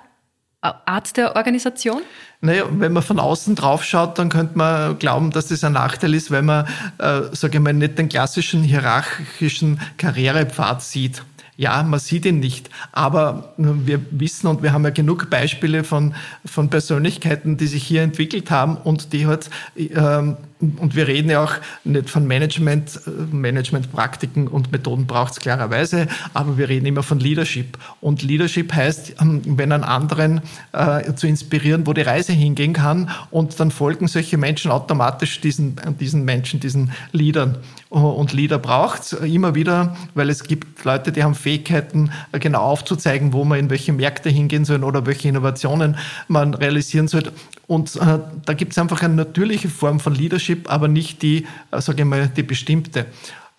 Art 0.61 1.15
der 1.15 1.37
Organisation? 1.37 2.01
Naja, 2.41 2.65
wenn 2.69 2.91
man 2.91 3.01
von 3.01 3.17
außen 3.17 3.55
drauf 3.55 3.85
schaut, 3.85 4.19
dann 4.19 4.27
könnte 4.27 4.57
man 4.57 4.99
glauben, 4.99 5.31
dass 5.31 5.47
das 5.47 5.63
ein 5.63 5.71
Nachteil 5.71 6.13
ist, 6.13 6.31
weil 6.31 6.41
man, 6.41 6.65
äh, 6.97 7.21
sage 7.31 7.57
ich 7.57 7.63
mal, 7.63 7.73
nicht 7.73 7.97
den 7.97 8.09
klassischen 8.09 8.63
hierarchischen 8.63 9.79
Karrierepfad 9.97 10.81
sieht. 10.81 11.23
Ja, 11.59 11.83
man 11.83 11.99
sieht 11.99 12.25
ihn 12.25 12.39
nicht. 12.39 12.69
Aber 12.93 13.53
wir 13.57 13.99
wissen 14.11 14.47
und 14.47 14.63
wir 14.63 14.71
haben 14.71 14.85
ja 14.85 14.91
genug 14.91 15.29
Beispiele 15.29 15.83
von, 15.83 16.15
von 16.45 16.69
Persönlichkeiten, 16.69 17.57
die 17.57 17.67
sich 17.67 17.83
hier 17.83 18.01
entwickelt 18.01 18.49
haben 18.49 18.77
und 18.77 19.11
die 19.11 19.27
halt 19.27 19.49
ähm, 19.75 20.37
und 20.59 20.95
wir 20.95 21.07
reden 21.07 21.29
ja 21.29 21.41
auch 21.43 21.53
nicht 21.85 22.09
von 22.09 22.27
Management, 22.27 22.99
äh, 23.07 23.33
Managementpraktiken 23.33 24.47
und 24.49 24.71
Methoden 24.73 25.05
braucht 25.05 25.33
es 25.33 25.39
klarerweise, 25.39 26.07
aber 26.33 26.57
wir 26.57 26.67
reden 26.67 26.85
immer 26.85 27.01
von 27.01 27.19
Leadership. 27.19 27.77
Und 28.01 28.23
Leadership 28.23 28.73
heißt, 28.73 29.15
ähm, 29.21 29.41
wenn 29.45 29.71
einen 29.71 29.85
anderen 29.85 30.41
äh, 30.73 31.13
zu 31.13 31.27
inspirieren, 31.27 31.87
wo 31.87 31.93
die 31.93 32.01
Reise 32.01 32.33
hingehen 32.33 32.73
kann 32.73 33.09
und 33.31 33.57
dann 33.59 33.71
folgen 33.71 34.07
solche 34.09 34.37
Menschen 34.37 34.69
automatisch 34.71 35.39
diesen, 35.39 35.79
diesen 35.99 36.25
Menschen, 36.25 36.59
diesen 36.59 36.91
Leadern. 37.13 37.57
Und 37.89 38.33
Leader 38.33 38.59
braucht 38.59 39.01
es 39.01 39.13
immer 39.13 39.55
wieder, 39.55 39.97
weil 40.13 40.29
es 40.29 40.43
gibt 40.43 40.85
Leute, 40.85 41.11
die 41.11 41.23
haben 41.23 41.33
Fähigkeiten, 41.33 42.11
äh, 42.31 42.37
genau 42.37 42.61
aufzuzeigen, 42.61 43.33
wo 43.33 43.45
man 43.45 43.57
in 43.57 43.69
welche 43.71 43.91
Märkte 43.93 44.29
hingehen 44.29 44.63
soll 44.63 44.83
oder 44.83 45.07
welche 45.07 45.27
Innovationen 45.27 45.97
man 46.27 46.53
realisieren 46.53 47.07
soll. 47.07 47.23
Und 47.65 47.95
äh, 47.95 48.19
da 48.45 48.53
gibt 48.53 48.73
es 48.73 48.77
einfach 48.77 49.01
eine 49.01 49.15
natürliche 49.15 49.69
Form 49.69 49.99
von 49.99 50.13
Leadership, 50.13 50.71
aber 50.71 50.87
nicht 50.87 51.23
die, 51.23 51.47
äh, 51.71 51.81
sage 51.81 52.03
ich 52.03 52.07
mal, 52.07 52.27
die 52.27 52.43
bestimmte. 52.43 53.07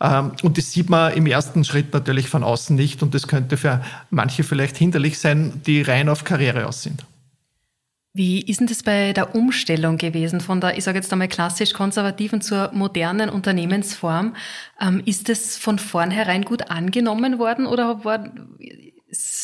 Ähm, 0.00 0.30
und 0.44 0.56
das 0.56 0.70
sieht 0.70 0.88
man 0.90 1.12
im 1.12 1.26
ersten 1.26 1.64
Schritt 1.64 1.92
natürlich 1.92 2.28
von 2.28 2.44
außen 2.44 2.76
nicht 2.76 3.02
und 3.02 3.14
das 3.14 3.26
könnte 3.26 3.56
für 3.56 3.82
manche 4.10 4.44
vielleicht 4.44 4.76
hinderlich 4.76 5.18
sein, 5.18 5.60
die 5.66 5.82
rein 5.82 6.08
auf 6.08 6.22
Karriere 6.22 6.66
aus 6.66 6.84
sind. 6.84 7.04
Wie 8.12 8.40
ist 8.40 8.58
denn 8.58 8.66
das 8.66 8.82
bei 8.82 9.12
der 9.12 9.36
Umstellung 9.36 9.96
gewesen 9.96 10.40
von 10.40 10.60
der, 10.60 10.76
ich 10.76 10.82
sage 10.82 10.98
jetzt 10.98 11.12
einmal 11.12 11.28
klassisch 11.28 11.72
konservativen 11.72 12.40
zur 12.40 12.72
modernen 12.72 13.30
Unternehmensform? 13.30 14.34
Ähm, 14.80 15.00
ist 15.06 15.28
das 15.28 15.56
von 15.56 15.78
vornherein 15.78 16.44
gut 16.44 16.70
angenommen 16.70 17.38
worden 17.38 17.66
oder 17.66 18.04
war, 18.04 18.28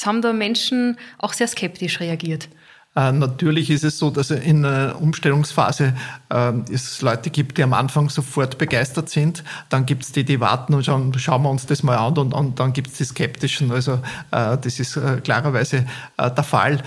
haben 0.04 0.22
da 0.22 0.32
Menschen 0.32 0.98
auch 1.18 1.32
sehr 1.32 1.46
skeptisch 1.46 2.00
reagiert? 2.00 2.48
Äh, 2.96 3.12
natürlich 3.12 3.70
ist 3.70 3.84
es 3.84 3.98
so, 3.98 4.10
dass 4.10 4.30
in 4.30 4.64
einer 4.64 5.00
Umstellungsphase 5.00 5.92
äh, 6.30 6.52
es 6.72 7.02
Leute 7.02 7.28
gibt, 7.28 7.58
die 7.58 7.62
am 7.62 7.74
Anfang 7.74 8.08
sofort 8.08 8.56
begeistert 8.56 9.10
sind. 9.10 9.44
Dann 9.68 9.84
gibt 9.84 10.02
es 10.02 10.12
die, 10.12 10.24
die 10.24 10.40
warten 10.40 10.72
und 10.72 10.84
schauen, 10.84 11.12
schauen 11.18 11.42
wir 11.42 11.50
uns 11.50 11.66
das 11.66 11.82
mal 11.82 11.98
an 11.98 12.16
und, 12.16 12.32
und 12.32 12.58
dann 12.58 12.72
gibt 12.72 12.88
es 12.88 12.94
die 12.94 13.04
Skeptischen. 13.04 13.70
Also 13.70 14.00
äh, 14.30 14.56
das 14.56 14.80
ist 14.80 14.96
äh, 14.96 15.20
klarerweise 15.22 15.84
äh, 16.16 16.30
der 16.30 16.44
Fall. 16.44 16.82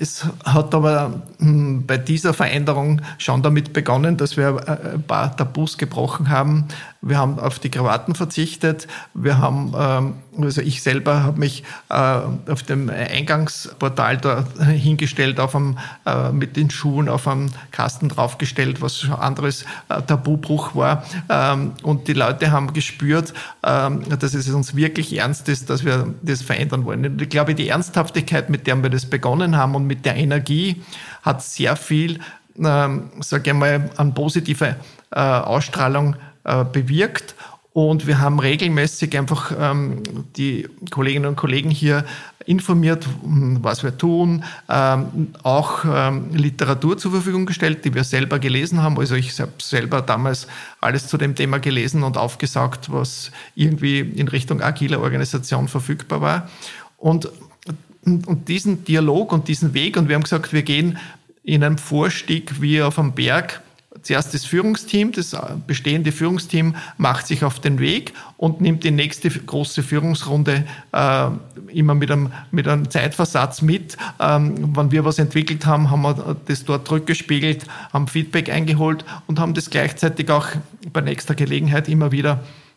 Es 0.00 0.24
hat 0.44 0.74
aber 0.76 1.22
hm, 1.40 1.84
bei 1.84 1.98
dieser 1.98 2.32
Veränderung 2.32 3.02
schon 3.18 3.42
damit 3.42 3.72
begonnen, 3.72 4.16
dass 4.16 4.36
wir 4.36 4.62
äh, 4.66 4.94
ein 4.94 5.02
paar 5.02 5.36
Tabus 5.36 5.76
gebrochen 5.76 6.30
haben. 6.30 6.68
Wir 7.00 7.18
haben 7.18 7.38
auf 7.38 7.60
die 7.60 7.70
Krawatten 7.70 8.14
verzichtet. 8.16 8.88
Wir 9.14 9.38
haben, 9.38 9.72
ähm, 9.78 10.14
also 10.42 10.60
ich 10.60 10.82
selber 10.82 11.22
habe 11.22 11.38
mich 11.38 11.62
äh, 11.90 11.94
auf 11.94 12.64
dem 12.64 12.90
Eingangsportal 12.90 14.16
da 14.16 14.44
hingestellt, 14.66 15.38
auf 15.38 15.54
einem, 15.54 15.78
äh, 16.06 16.32
mit 16.32 16.56
den 16.56 16.70
Schuhen 16.70 17.08
auf 17.08 17.28
einem 17.28 17.50
Kasten 17.70 18.08
draufgestellt, 18.08 18.82
was 18.82 18.98
schon 18.98 19.14
anderes 19.14 19.64
Tabubruch 19.88 20.74
war. 20.74 21.04
Ähm, 21.28 21.72
und 21.82 22.08
die 22.08 22.14
Leute 22.14 22.50
haben 22.50 22.72
gespürt, 22.72 23.32
ähm, 23.64 24.02
dass 24.18 24.34
es 24.34 24.48
uns 24.48 24.74
wirklich 24.74 25.16
ernst 25.16 25.48
ist, 25.48 25.70
dass 25.70 25.84
wir 25.84 26.14
das 26.22 26.42
verändern 26.42 26.84
wollen. 26.84 27.06
Und 27.06 27.22
ich 27.22 27.28
glaube, 27.28 27.54
die 27.54 27.68
Ernsthaftigkeit, 27.68 28.50
mit 28.50 28.66
der 28.66 28.82
wir 28.82 28.90
das 28.90 29.06
begonnen 29.06 29.56
haben 29.56 29.76
und 29.76 29.86
mit 29.86 30.04
der 30.04 30.16
Energie 30.16 30.82
hat 31.22 31.42
sehr 31.42 31.76
viel, 31.76 32.20
sage 32.56 33.50
ich 33.50 33.52
mal, 33.54 33.90
an 33.96 34.14
positiver 34.14 34.76
äh, 35.10 35.20
Ausstrahlung 35.20 36.16
äh, 36.48 36.64
bewirkt. 36.64 37.34
Und 37.72 38.06
wir 38.06 38.18
haben 38.18 38.40
regelmäßig 38.40 39.16
einfach 39.16 39.52
ähm, 39.56 40.02
die 40.36 40.68
Kolleginnen 40.90 41.26
und 41.26 41.36
Kollegen 41.36 41.70
hier 41.70 42.04
informiert, 42.44 43.06
hm, 43.22 43.58
was 43.62 43.84
wir 43.84 43.96
tun, 43.96 44.42
ähm, 44.68 45.28
auch 45.42 45.84
ähm, 45.84 46.30
Literatur 46.32 46.98
zur 46.98 47.12
Verfügung 47.12 47.46
gestellt, 47.46 47.84
die 47.84 47.94
wir 47.94 48.04
selber 48.04 48.38
gelesen 48.38 48.82
haben. 48.82 48.98
Also 48.98 49.14
ich 49.14 49.38
habe 49.38 49.52
selber 49.58 50.02
damals 50.02 50.48
alles 50.80 51.06
zu 51.06 51.18
dem 51.18 51.34
Thema 51.36 51.58
gelesen 51.60 52.02
und 52.02 52.16
aufgesagt, 52.16 52.90
was 52.90 53.30
irgendwie 53.54 54.00
in 54.00 54.26
Richtung 54.26 54.62
agiler 54.62 55.00
Organisation 55.00 55.68
verfügbar 55.68 56.20
war. 56.20 56.48
Und 56.96 57.30
und 58.26 58.48
diesen 58.48 58.84
Dialog 58.84 59.32
und 59.32 59.48
diesen 59.48 59.74
Weg, 59.74 59.96
und 59.96 60.08
wir 60.08 60.14
haben 60.14 60.22
gesagt, 60.22 60.52
wir 60.52 60.62
gehen 60.62 60.98
in 61.42 61.64
einem 61.64 61.78
Vorstieg 61.78 62.60
wie 62.60 62.80
auf 62.82 62.98
einem 62.98 63.12
Berg. 63.12 63.60
Zuerst 64.02 64.34
das 64.34 64.44
Führungsteam, 64.44 65.12
das 65.12 65.36
bestehende 65.66 66.12
Führungsteam 66.12 66.74
macht 66.96 67.26
sich 67.26 67.44
auf 67.44 67.60
den 67.60 67.78
Weg 67.78 68.12
und 68.36 68.60
nimmt 68.60 68.84
die 68.84 68.90
nächste 68.90 69.30
große 69.30 69.82
Führungsrunde 69.82 70.64
äh, 70.92 71.28
immer 71.72 71.94
mit 71.94 72.10
einem, 72.10 72.32
mit 72.50 72.68
einem 72.68 72.90
Zeitversatz 72.90 73.62
mit. 73.62 73.96
Ähm, 74.20 74.76
wenn 74.76 74.90
wir 74.90 75.04
was 75.04 75.18
entwickelt 75.18 75.66
haben, 75.66 75.90
haben 75.90 76.02
wir 76.02 76.36
das 76.46 76.64
dort 76.64 76.90
rückgespiegelt, 76.90 77.66
haben 77.92 78.08
Feedback 78.08 78.50
eingeholt 78.50 79.04
und 79.26 79.38
haben 79.38 79.54
das 79.54 79.70
gleichzeitig 79.70 80.30
auch 80.30 80.48
bei 80.92 81.00
nächster 81.00 81.34
Gelegenheit 81.34 81.88
immer 81.88 82.12
wieder 82.12 82.40
äh, 82.40 82.67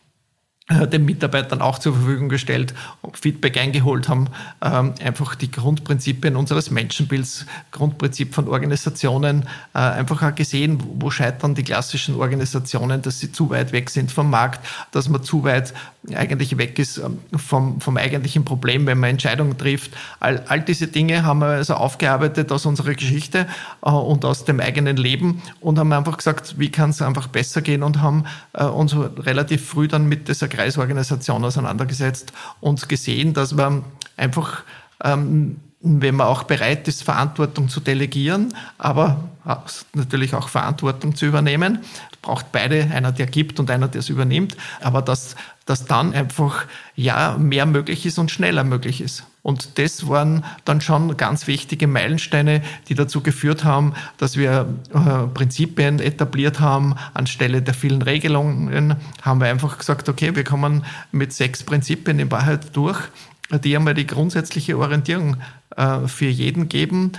den 0.70 1.04
Mitarbeitern 1.04 1.60
auch 1.60 1.78
zur 1.80 1.94
Verfügung 1.94 2.28
gestellt, 2.28 2.72
Feedback 3.14 3.58
eingeholt 3.58 4.08
haben, 4.08 4.28
ähm, 4.62 4.94
einfach 5.04 5.34
die 5.34 5.50
Grundprinzipien 5.50 6.36
unseres 6.36 6.70
Menschenbilds, 6.70 7.46
Grundprinzip 7.72 8.32
von 8.32 8.48
Organisationen, 8.48 9.42
äh, 9.74 9.78
einfach 9.78 10.22
auch 10.22 10.34
gesehen, 10.34 10.80
wo 10.98 11.10
scheitern 11.10 11.56
die 11.56 11.64
klassischen 11.64 12.14
Organisationen, 12.14 13.02
dass 13.02 13.18
sie 13.18 13.32
zu 13.32 13.50
weit 13.50 13.72
weg 13.72 13.90
sind 13.90 14.12
vom 14.12 14.30
Markt, 14.30 14.64
dass 14.92 15.08
man 15.08 15.24
zu 15.24 15.42
weit 15.42 15.74
eigentlich 16.14 16.56
weg 16.58 16.78
ist 16.78 16.98
ähm, 16.98 17.18
vom, 17.36 17.80
vom 17.80 17.96
eigentlichen 17.96 18.44
Problem, 18.44 18.86
wenn 18.86 18.98
man 18.98 19.10
Entscheidungen 19.10 19.58
trifft. 19.58 19.90
All, 20.20 20.44
all 20.46 20.60
diese 20.60 20.86
Dinge 20.86 21.24
haben 21.24 21.40
wir 21.40 21.46
also 21.46 21.74
aufgearbeitet 21.74 22.52
aus 22.52 22.66
unserer 22.66 22.94
Geschichte 22.94 23.46
äh, 23.84 23.90
und 23.90 24.24
aus 24.24 24.44
dem 24.44 24.60
eigenen 24.60 24.96
Leben 24.96 25.42
und 25.60 25.78
haben 25.78 25.92
einfach 25.92 26.18
gesagt, 26.18 26.58
wie 26.58 26.70
kann 26.70 26.90
es 26.90 27.02
einfach 27.02 27.26
besser 27.26 27.62
gehen 27.62 27.82
und 27.82 28.00
haben 28.00 28.24
uns 28.52 28.94
relativ 28.94 29.66
früh 29.66 29.88
dann 29.88 30.06
mit 30.06 30.28
dieser 30.28 30.48
Kreisorganisation 30.52 31.44
auseinandergesetzt 31.44 32.32
und 32.60 32.88
gesehen, 32.88 33.32
dass 33.32 33.54
man 33.54 33.84
einfach, 34.16 34.64
ähm, 35.02 35.60
wenn 35.82 36.14
man 36.14 36.28
auch 36.28 36.44
bereit 36.44 36.86
ist, 36.86 37.02
Verantwortung 37.02 37.68
zu 37.68 37.80
delegieren, 37.80 38.54
aber 38.78 39.24
natürlich 39.94 40.34
auch 40.34 40.48
Verantwortung 40.48 41.16
zu 41.16 41.26
übernehmen, 41.26 41.80
braucht 42.22 42.52
beide, 42.52 42.88
einer, 42.92 43.10
der 43.10 43.26
gibt 43.26 43.58
und 43.58 43.68
einer, 43.68 43.88
der 43.88 43.98
es 43.98 44.08
übernimmt, 44.08 44.56
aber 44.80 45.02
dass, 45.02 45.34
dass 45.66 45.84
dann 45.84 46.14
einfach 46.14 46.66
ja 46.94 47.36
mehr 47.36 47.66
möglich 47.66 48.06
ist 48.06 48.18
und 48.18 48.30
schneller 48.30 48.62
möglich 48.62 49.00
ist. 49.00 49.24
Und 49.42 49.76
das 49.80 50.06
waren 50.08 50.44
dann 50.64 50.80
schon 50.80 51.16
ganz 51.16 51.48
wichtige 51.48 51.88
Meilensteine, 51.88 52.62
die 52.88 52.94
dazu 52.94 53.22
geführt 53.22 53.64
haben, 53.64 53.94
dass 54.18 54.36
wir 54.36 54.68
äh, 54.94 55.26
Prinzipien 55.34 55.98
etabliert 55.98 56.60
haben. 56.60 56.94
Anstelle 57.12 57.60
der 57.60 57.74
vielen 57.74 58.02
Regelungen 58.02 58.94
haben 59.22 59.40
wir 59.40 59.48
einfach 59.48 59.78
gesagt, 59.78 60.08
okay, 60.08 60.36
wir 60.36 60.44
kommen 60.44 60.84
mit 61.10 61.32
sechs 61.32 61.64
Prinzipien 61.64 62.20
in 62.20 62.30
Wahrheit 62.30 62.76
durch, 62.76 63.00
die 63.64 63.76
einmal 63.76 63.94
die 63.94 64.06
grundsätzliche 64.06 64.78
Orientierung 64.78 65.38
äh, 65.76 66.06
für 66.08 66.28
jeden 66.28 66.68
geben 66.68 67.12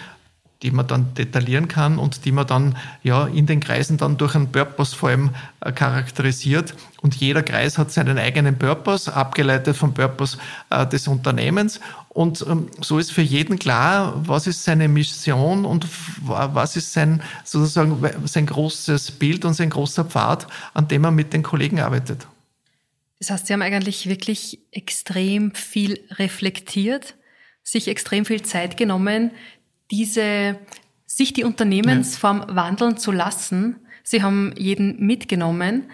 die 0.63 0.71
man 0.71 0.87
dann 0.87 1.13
detaillieren 1.13 1.67
kann 1.67 1.99
und 1.99 2.23
die 2.23 2.31
man 2.31 2.47
dann 2.47 2.77
ja 3.03 3.27
in 3.27 3.45
den 3.45 3.59
Kreisen 3.59 3.97
dann 3.97 4.17
durch 4.17 4.33
einen 4.33 4.51
Purpose 4.51 4.95
vor 4.95 5.09
allem 5.09 5.31
äh, 5.59 5.73
charakterisiert. 5.73 6.73
Und 7.01 7.15
jeder 7.15 7.43
Kreis 7.43 7.77
hat 7.77 7.91
seinen 7.91 8.17
eigenen 8.17 8.57
Purpose, 8.57 9.13
abgeleitet 9.13 9.75
vom 9.75 9.93
Purpose 9.93 10.37
äh, 10.69 10.87
des 10.87 11.09
Unternehmens. 11.09 11.81
Und 12.07 12.45
ähm, 12.49 12.69
so 12.79 12.97
ist 12.97 13.11
für 13.11 13.21
jeden 13.21 13.59
klar, 13.59 14.13
was 14.25 14.47
ist 14.47 14.63
seine 14.63 14.87
Mission 14.87 15.65
und 15.65 15.85
was 16.21 16.77
ist 16.77 16.93
sein 16.93 17.21
sozusagen 17.43 17.97
sein 18.25 18.45
großes 18.45 19.11
Bild 19.11 19.43
und 19.43 19.55
sein 19.55 19.69
großer 19.69 20.05
Pfad, 20.05 20.47
an 20.73 20.87
dem 20.87 21.03
er 21.03 21.11
mit 21.11 21.33
den 21.33 21.43
Kollegen 21.43 21.81
arbeitet. 21.81 22.25
Das 23.19 23.29
heißt, 23.29 23.47
Sie 23.47 23.53
haben 23.53 23.61
eigentlich 23.61 24.07
wirklich 24.07 24.59
extrem 24.71 25.53
viel 25.55 25.99
reflektiert, 26.11 27.15
sich 27.63 27.87
extrem 27.87 28.25
viel 28.25 28.41
Zeit 28.41 28.77
genommen, 28.77 29.31
diese, 29.89 30.59
sich 31.05 31.33
die 31.33 31.43
Unternehmensform 31.43 32.39
ja. 32.41 32.55
wandeln 32.55 32.97
zu 32.97 33.11
lassen. 33.11 33.77
Sie 34.03 34.21
haben 34.21 34.53
jeden 34.57 35.05
mitgenommen 35.05 35.89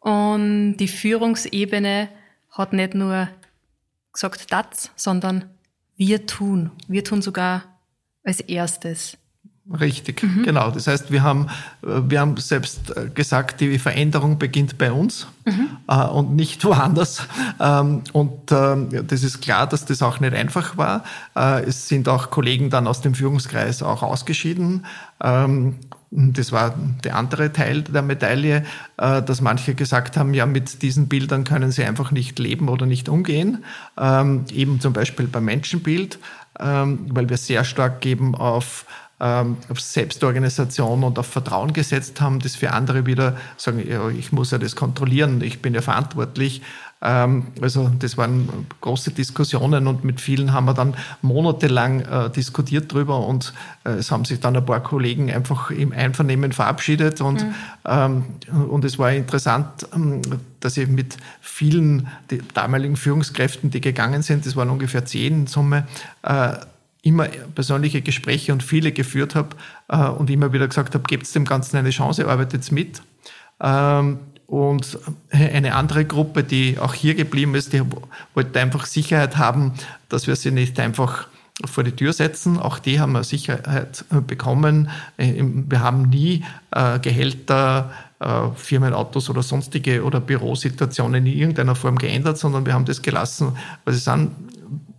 und 0.00 0.76
die 0.76 0.88
Führungsebene 0.88 2.08
hat 2.50 2.72
nicht 2.72 2.94
nur 2.94 3.28
gesagt 4.12 4.52
das, 4.52 4.90
sondern 4.96 5.50
wir 5.96 6.26
tun. 6.26 6.70
Wir 6.88 7.04
tun 7.04 7.22
sogar 7.22 7.80
als 8.22 8.40
erstes. 8.40 9.18
Richtig, 9.68 10.22
mhm. 10.22 10.44
genau. 10.44 10.70
Das 10.70 10.86
heißt, 10.86 11.10
wir 11.10 11.24
haben, 11.24 11.48
äh, 11.82 12.00
wir 12.08 12.20
haben 12.20 12.36
selbst 12.36 12.96
äh, 12.96 13.08
gesagt, 13.12 13.60
die 13.60 13.78
Veränderung 13.80 14.38
beginnt 14.38 14.78
bei 14.78 14.92
uns 14.92 15.26
mhm. 15.44 15.68
äh, 15.88 16.06
und 16.06 16.36
nicht 16.36 16.64
woanders. 16.64 17.26
Ähm, 17.58 18.02
und 18.12 18.52
äh, 18.52 19.02
das 19.02 19.24
ist 19.24 19.42
klar, 19.42 19.66
dass 19.66 19.84
das 19.84 20.02
auch 20.02 20.20
nicht 20.20 20.34
einfach 20.34 20.76
war. 20.76 21.02
Äh, 21.34 21.64
es 21.64 21.88
sind 21.88 22.08
auch 22.08 22.30
Kollegen 22.30 22.70
dann 22.70 22.86
aus 22.86 23.00
dem 23.00 23.14
Führungskreis 23.14 23.82
auch 23.82 24.04
ausgeschieden. 24.04 24.86
Ähm, 25.20 25.74
das 26.12 26.52
war 26.52 26.74
der 27.02 27.16
andere 27.16 27.52
Teil 27.52 27.82
der 27.82 28.02
Medaille, 28.02 28.64
äh, 28.98 29.22
dass 29.22 29.40
manche 29.40 29.74
gesagt 29.74 30.16
haben, 30.16 30.32
ja, 30.32 30.46
mit 30.46 30.82
diesen 30.82 31.08
Bildern 31.08 31.42
können 31.42 31.72
sie 31.72 31.84
einfach 31.84 32.12
nicht 32.12 32.38
leben 32.38 32.68
oder 32.68 32.86
nicht 32.86 33.08
umgehen. 33.08 33.64
Ähm, 33.98 34.44
eben 34.52 34.80
zum 34.80 34.92
Beispiel 34.92 35.26
beim 35.26 35.46
Menschenbild, 35.46 36.20
ähm, 36.60 37.06
weil 37.10 37.28
wir 37.28 37.36
sehr 37.36 37.64
stark 37.64 38.00
geben 38.00 38.36
auf 38.36 38.86
ähm, 39.18 39.56
auf 39.68 39.80
Selbstorganisation 39.80 41.02
und 41.02 41.18
auf 41.18 41.26
Vertrauen 41.26 41.72
gesetzt 41.72 42.20
haben, 42.20 42.38
das 42.40 42.54
für 42.54 42.72
andere 42.72 43.06
wieder 43.06 43.36
sagen, 43.56 43.82
ja, 43.88 44.08
ich 44.10 44.32
muss 44.32 44.50
ja 44.50 44.58
das 44.58 44.76
kontrollieren, 44.76 45.40
ich 45.40 45.62
bin 45.62 45.74
ja 45.74 45.80
verantwortlich. 45.80 46.62
Ähm, 47.02 47.46
also 47.60 47.90
das 47.98 48.16
waren 48.18 48.66
große 48.80 49.10
Diskussionen 49.12 49.86
und 49.86 50.04
mit 50.04 50.20
vielen 50.20 50.52
haben 50.52 50.66
wir 50.66 50.74
dann 50.74 50.94
monatelang 51.22 52.00
äh, 52.00 52.30
diskutiert 52.30 52.92
drüber 52.92 53.26
und 53.26 53.52
äh, 53.84 53.90
es 53.90 54.10
haben 54.10 54.24
sich 54.24 54.40
dann 54.40 54.56
ein 54.56 54.64
paar 54.64 54.82
Kollegen 54.82 55.30
einfach 55.30 55.70
im 55.70 55.92
Einvernehmen 55.92 56.52
verabschiedet 56.52 57.20
und, 57.20 57.42
mhm. 57.42 57.54
ähm, 57.84 58.24
und 58.68 58.84
es 58.84 58.98
war 58.98 59.12
interessant, 59.12 59.86
dass 60.60 60.76
ich 60.76 60.88
mit 60.88 61.16
vielen 61.40 62.08
damaligen 62.54 62.96
Führungskräften, 62.96 63.70
die 63.70 63.80
gegangen 63.80 64.22
sind, 64.22 64.46
das 64.46 64.56
waren 64.56 64.70
ungefähr 64.70 65.04
zehn 65.04 65.40
in 65.40 65.46
Summe, 65.46 65.86
äh, 66.22 66.54
immer 67.06 67.28
persönliche 67.54 68.02
Gespräche 68.02 68.52
und 68.52 68.62
viele 68.62 68.92
geführt 68.92 69.34
habe 69.34 69.50
äh, 69.88 69.96
und 69.96 70.28
immer 70.28 70.52
wieder 70.52 70.66
gesagt 70.66 70.94
habe, 70.94 71.04
gebt 71.04 71.32
dem 71.34 71.44
Ganzen 71.44 71.76
eine 71.76 71.90
Chance, 71.90 72.28
arbeitet 72.28 72.70
mit. 72.72 73.02
Ähm, 73.60 74.18
und 74.46 74.98
eine 75.30 75.74
andere 75.74 76.04
Gruppe, 76.04 76.44
die 76.44 76.78
auch 76.78 76.94
hier 76.94 77.14
geblieben 77.14 77.54
ist, 77.56 77.72
die 77.72 77.82
wollte 78.34 78.60
einfach 78.60 78.86
Sicherheit 78.86 79.38
haben, 79.38 79.72
dass 80.08 80.28
wir 80.28 80.36
sie 80.36 80.52
nicht 80.52 80.78
einfach 80.78 81.26
vor 81.64 81.82
die 81.82 81.92
Tür 81.92 82.12
setzen. 82.12 82.58
Auch 82.58 82.78
die 82.78 83.00
haben 83.00 83.12
wir 83.12 83.24
Sicherheit 83.24 84.04
bekommen. 84.26 84.90
Äh, 85.16 85.42
wir 85.42 85.80
haben 85.80 86.10
nie 86.10 86.44
äh, 86.70 86.98
Gehälter, 87.00 87.92
äh, 88.20 88.50
Firmenautos 88.54 89.30
oder 89.30 89.42
sonstige 89.42 90.04
oder 90.04 90.20
Bürosituationen 90.20 91.26
in 91.26 91.32
irgendeiner 91.32 91.74
Form 91.74 91.96
geändert, 91.96 92.38
sondern 92.38 92.66
wir 92.66 92.74
haben 92.74 92.84
das 92.84 93.02
gelassen, 93.02 93.56
weil 93.84 93.94
sie 93.94 94.00
sind 94.00 94.30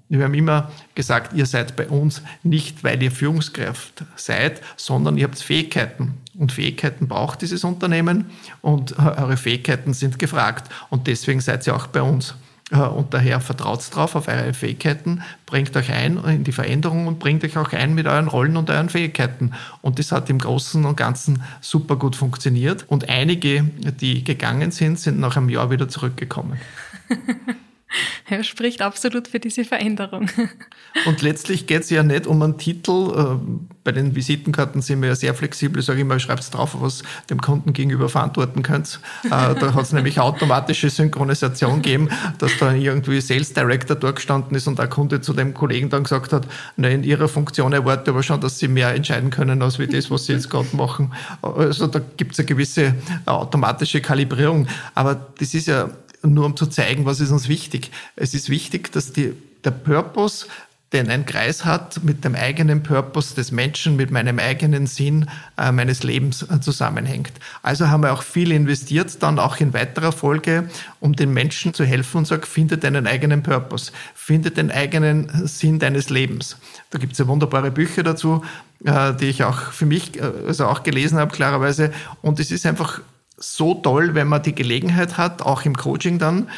Wir 0.10 0.24
haben 0.24 0.34
immer 0.34 0.72
gesagt, 0.96 1.34
ihr 1.34 1.46
seid 1.46 1.76
bei 1.76 1.88
uns 1.88 2.22
nicht, 2.44 2.84
weil 2.84 3.02
ihr 3.04 3.12
Führungskraft 3.12 4.06
seid, 4.16 4.62
sondern 4.78 5.18
ihr 5.18 5.26
habt 5.26 5.38
Fähigkeiten. 5.38 6.14
Und 6.38 6.52
Fähigkeiten 6.52 7.08
braucht 7.08 7.42
dieses 7.42 7.64
Unternehmen 7.64 8.30
und 8.62 8.98
eure 9.00 9.38
Fähigkeiten 9.38 9.94
sind 9.94 10.18
gefragt. 10.20 10.72
Und 10.90 11.08
deswegen 11.08 11.42
seid 11.42 11.68
ihr 11.68 11.76
auch 11.76 11.88
bei 11.88 12.02
uns. 12.02 12.36
Äh, 12.72 12.80
und 12.80 13.14
daher 13.14 13.42
vertraut 13.42 13.84
drauf 13.94 14.16
auf 14.16 14.28
eure 14.28 14.54
Fähigkeiten, 14.54 15.24
bringt 15.46 15.76
euch 15.76 15.92
ein 15.92 16.18
in 16.26 16.44
die 16.44 16.52
Veränderung 16.52 17.08
und 17.08 17.20
bringt 17.20 17.44
euch 17.44 17.58
auch 17.58 17.74
ein 17.74 17.94
mit 17.94 18.08
euren 18.08 18.28
Rollen 18.28 18.56
und 18.56 18.70
euren 18.70 18.90
Fähigkeiten. 18.90 19.52
Und 19.82 20.00
das 20.00 20.12
hat 20.12 20.30
im 20.30 20.40
Großen 20.40 20.86
und 20.86 20.96
Ganzen 20.96 21.44
super 21.60 21.98
gut 21.98 22.16
funktioniert. 22.16 22.86
Und 22.88 23.10
einige, 23.10 23.64
die 24.00 24.24
gegangen 24.24 24.72
sind, 24.72 25.00
sind 25.00 25.20
nach 25.20 25.36
einem 25.36 25.50
Jahr 25.50 25.70
wieder 25.70 25.90
zurückgekommen. 25.90 26.60
Er 28.30 28.44
spricht 28.44 28.82
absolut 28.82 29.28
für 29.28 29.40
diese 29.40 29.64
Veränderung. 29.64 30.30
Und 31.06 31.22
letztlich 31.22 31.68
geht 31.68 31.84
es 31.84 31.90
ja 31.90 32.04
nicht 32.04 32.28
um 32.28 32.42
einen 32.42 32.58
Titel. 32.58 33.14
Äh, 33.16 33.60
bei 33.84 33.92
den 33.92 34.16
Visitenkarten 34.16 34.82
sind 34.82 35.02
wir 35.02 35.10
ja 35.10 35.16
sehr 35.16 35.34
flexibel. 35.34 35.80
Ich 35.80 35.86
sage 35.86 36.02
immer, 36.02 36.20
schreibt 36.20 36.42
es 36.42 36.50
drauf, 36.50 36.76
was 36.80 37.04
dem 37.30 37.40
Kunden 37.40 37.74
gegenüber 37.74 38.10
verantworten 38.10 38.64
könnt. 38.64 39.00
Äh, 39.26 39.30
da 39.30 39.74
hat 39.74 39.84
es 39.84 39.94
nämlich 39.94 40.20
automatische 40.20 40.90
Synchronisation 40.90 41.82
gegeben, 41.82 42.10
dass 42.38 42.58
da 42.58 42.74
irgendwie 42.74 43.22
Sales 43.22 43.54
Director 43.54 43.96
durchgestanden 43.96 44.56
ist 44.56 44.68
und 44.68 44.78
der 44.80 44.88
Kunde 44.88 45.22
zu 45.22 45.34
dem 45.34 45.54
Kollegen 45.54 45.90
dann 45.90 46.04
gesagt 46.04 46.34
hat, 46.34 46.48
na, 46.76 46.90
in 46.90 47.04
ihrer 47.04 47.28
Funktion 47.28 47.72
erwarte 47.72 48.12
aber 48.12 48.24
schon, 48.24 48.42
dass 48.42 48.60
sie 48.60 48.68
mehr 48.68 48.94
entscheiden 48.94 49.30
können, 49.30 49.62
als 49.62 49.80
wie 49.80 49.88
das, 49.88 50.12
was 50.12 50.26
sie 50.26 50.34
jetzt 50.34 50.50
gerade 50.50 50.76
machen. 50.76 51.14
Also 51.42 51.88
da 51.88 52.02
gibt 52.18 52.34
es 52.34 52.40
eine 52.40 52.48
gewisse 52.48 52.96
automatische 53.26 54.02
Kalibrierung. 54.02 54.68
Aber 54.96 55.16
das 55.40 55.54
ist 55.54 55.68
ja 55.68 55.90
nur 56.24 56.46
um 56.46 56.56
zu 56.56 56.68
zeigen, 56.68 57.06
was 57.06 57.20
ist 57.20 57.32
uns 57.32 57.48
wichtig. 57.48 57.92
Es 58.16 58.34
ist 58.34 58.50
wichtig, 58.50 58.92
dass 58.92 59.14
die, 59.14 59.34
der 59.64 59.72
Purpose, 59.72 60.48
den 60.94 61.10
ein 61.10 61.26
Kreis 61.26 61.66
hat, 61.66 62.04
mit 62.06 62.24
dem 62.24 62.34
eigenen 62.34 62.82
Purpose 62.82 63.36
des 63.36 63.52
Menschen, 63.52 63.98
mit 63.98 64.10
meinem 64.10 64.40
eigenen 64.40 64.88
Sinn 64.88 65.30
äh, 65.58 65.74
meines 65.74 66.04
Lebens 66.04 66.44
äh, 66.44 66.62
zusammenhängt. 66.62 67.34
Also 67.62 67.90
haben 67.90 68.04
wir 68.04 68.14
auch 68.14 68.24
viel 68.24 68.54
investiert, 68.54 69.22
dann 69.22 69.38
auch 69.38 69.58
in 69.58 69.74
weiterer 69.74 70.14
Folge, 70.14 70.70
um 71.02 71.14
den 71.14 71.34
Menschen 71.34 71.74
zu 71.74 71.84
helfen 71.84 72.20
und 72.20 72.28
sagen, 72.28 72.44
finde 72.44 72.78
deinen 72.78 73.06
eigenen 73.06 73.44
Purpose, 73.44 73.92
finde 74.16 74.52
den 74.52 74.72
eigenen 74.72 75.46
Sinn 75.46 75.78
deines 75.80 76.10
Lebens. 76.10 76.56
Da 76.90 77.00
gibt 77.00 77.14
es 77.14 77.20
ja 77.20 77.28
wunderbare 77.28 77.70
Bücher 77.70 78.04
dazu, 78.04 78.46
äh, 78.86 79.14
die 79.14 79.26
ich 79.26 79.44
auch 79.44 79.74
für 79.74 79.86
mich 79.86 80.18
äh, 80.18 80.32
also 80.48 80.68
auch 80.68 80.84
gelesen 80.84 81.18
habe, 81.18 81.36
klarerweise. 81.36 81.92
Und 82.22 82.40
es 82.40 82.50
ist 82.50 82.66
einfach 82.66 83.02
so 83.38 83.76
toll, 83.76 84.16
wenn 84.16 84.28
man 84.28 84.42
die 84.42 84.56
Gelegenheit 84.56 85.18
hat, 85.18 85.42
auch 85.42 85.64
im 85.64 85.76
Coaching 85.76 86.20
dann, 86.20 86.50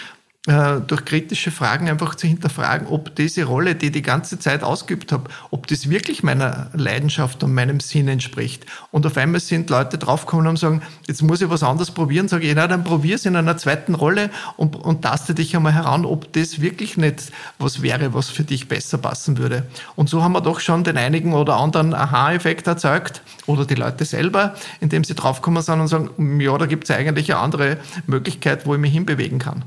durch 0.49 1.05
kritische 1.05 1.51
Fragen 1.51 1.89
einfach 1.89 2.15
zu 2.15 2.25
hinterfragen, 2.25 2.87
ob 2.87 3.15
diese 3.15 3.43
Rolle, 3.43 3.75
die 3.75 3.87
ich 3.87 3.91
die 3.91 4.01
ganze 4.01 4.39
Zeit 4.39 4.63
ausgeübt 4.63 5.11
habe, 5.11 5.29
ob 5.51 5.67
das 5.67 5.91
wirklich 5.91 6.23
meiner 6.23 6.71
Leidenschaft 6.73 7.43
und 7.43 7.53
meinem 7.53 7.79
Sinn 7.79 8.07
entspricht. 8.07 8.65
Und 8.89 9.05
auf 9.05 9.15
einmal 9.17 9.41
sind 9.41 9.69
Leute 9.69 9.99
draufgekommen 9.99 10.47
und 10.47 10.57
sagen, 10.57 10.81
jetzt 11.07 11.21
muss 11.21 11.41
ich 11.41 11.49
was 11.51 11.61
anderes 11.61 11.91
probieren. 11.91 12.27
Sage 12.27 12.47
ich, 12.47 12.55
na, 12.55 12.67
dann 12.67 12.83
probier 12.83 13.15
es 13.15 13.25
in 13.25 13.35
einer 13.35 13.57
zweiten 13.57 13.93
Rolle 13.93 14.31
und, 14.57 14.75
und 14.75 15.03
taste 15.03 15.35
dich 15.35 15.55
einmal 15.55 15.73
heran, 15.73 16.03
ob 16.03 16.33
das 16.33 16.59
wirklich 16.61 16.97
nicht 16.97 17.31
was 17.59 17.83
wäre, 17.83 18.15
was 18.15 18.29
für 18.29 18.43
dich 18.43 18.67
besser 18.67 18.97
passen 18.97 19.37
würde. 19.37 19.67
Und 19.95 20.09
so 20.09 20.23
haben 20.23 20.31
wir 20.31 20.41
doch 20.41 20.61
schon 20.61 20.83
den 20.83 20.97
einigen 20.97 21.33
oder 21.33 21.57
anderen 21.57 21.93
Aha-Effekt 21.93 22.65
erzeugt 22.65 23.21
oder 23.45 23.65
die 23.65 23.75
Leute 23.75 24.03
selber, 24.03 24.55
indem 24.79 25.03
sie 25.03 25.13
draufgekommen 25.13 25.61
sind 25.61 25.79
und 25.79 25.87
sagen, 25.89 26.39
ja, 26.39 26.57
da 26.57 26.65
gibt 26.65 26.89
es 26.89 26.95
eigentlich 26.95 27.31
eine 27.31 27.41
andere 27.41 27.77
Möglichkeit, 28.07 28.65
wo 28.65 28.73
ich 28.73 28.81
mich 28.81 28.93
hinbewegen 28.93 29.37
kann. 29.37 29.63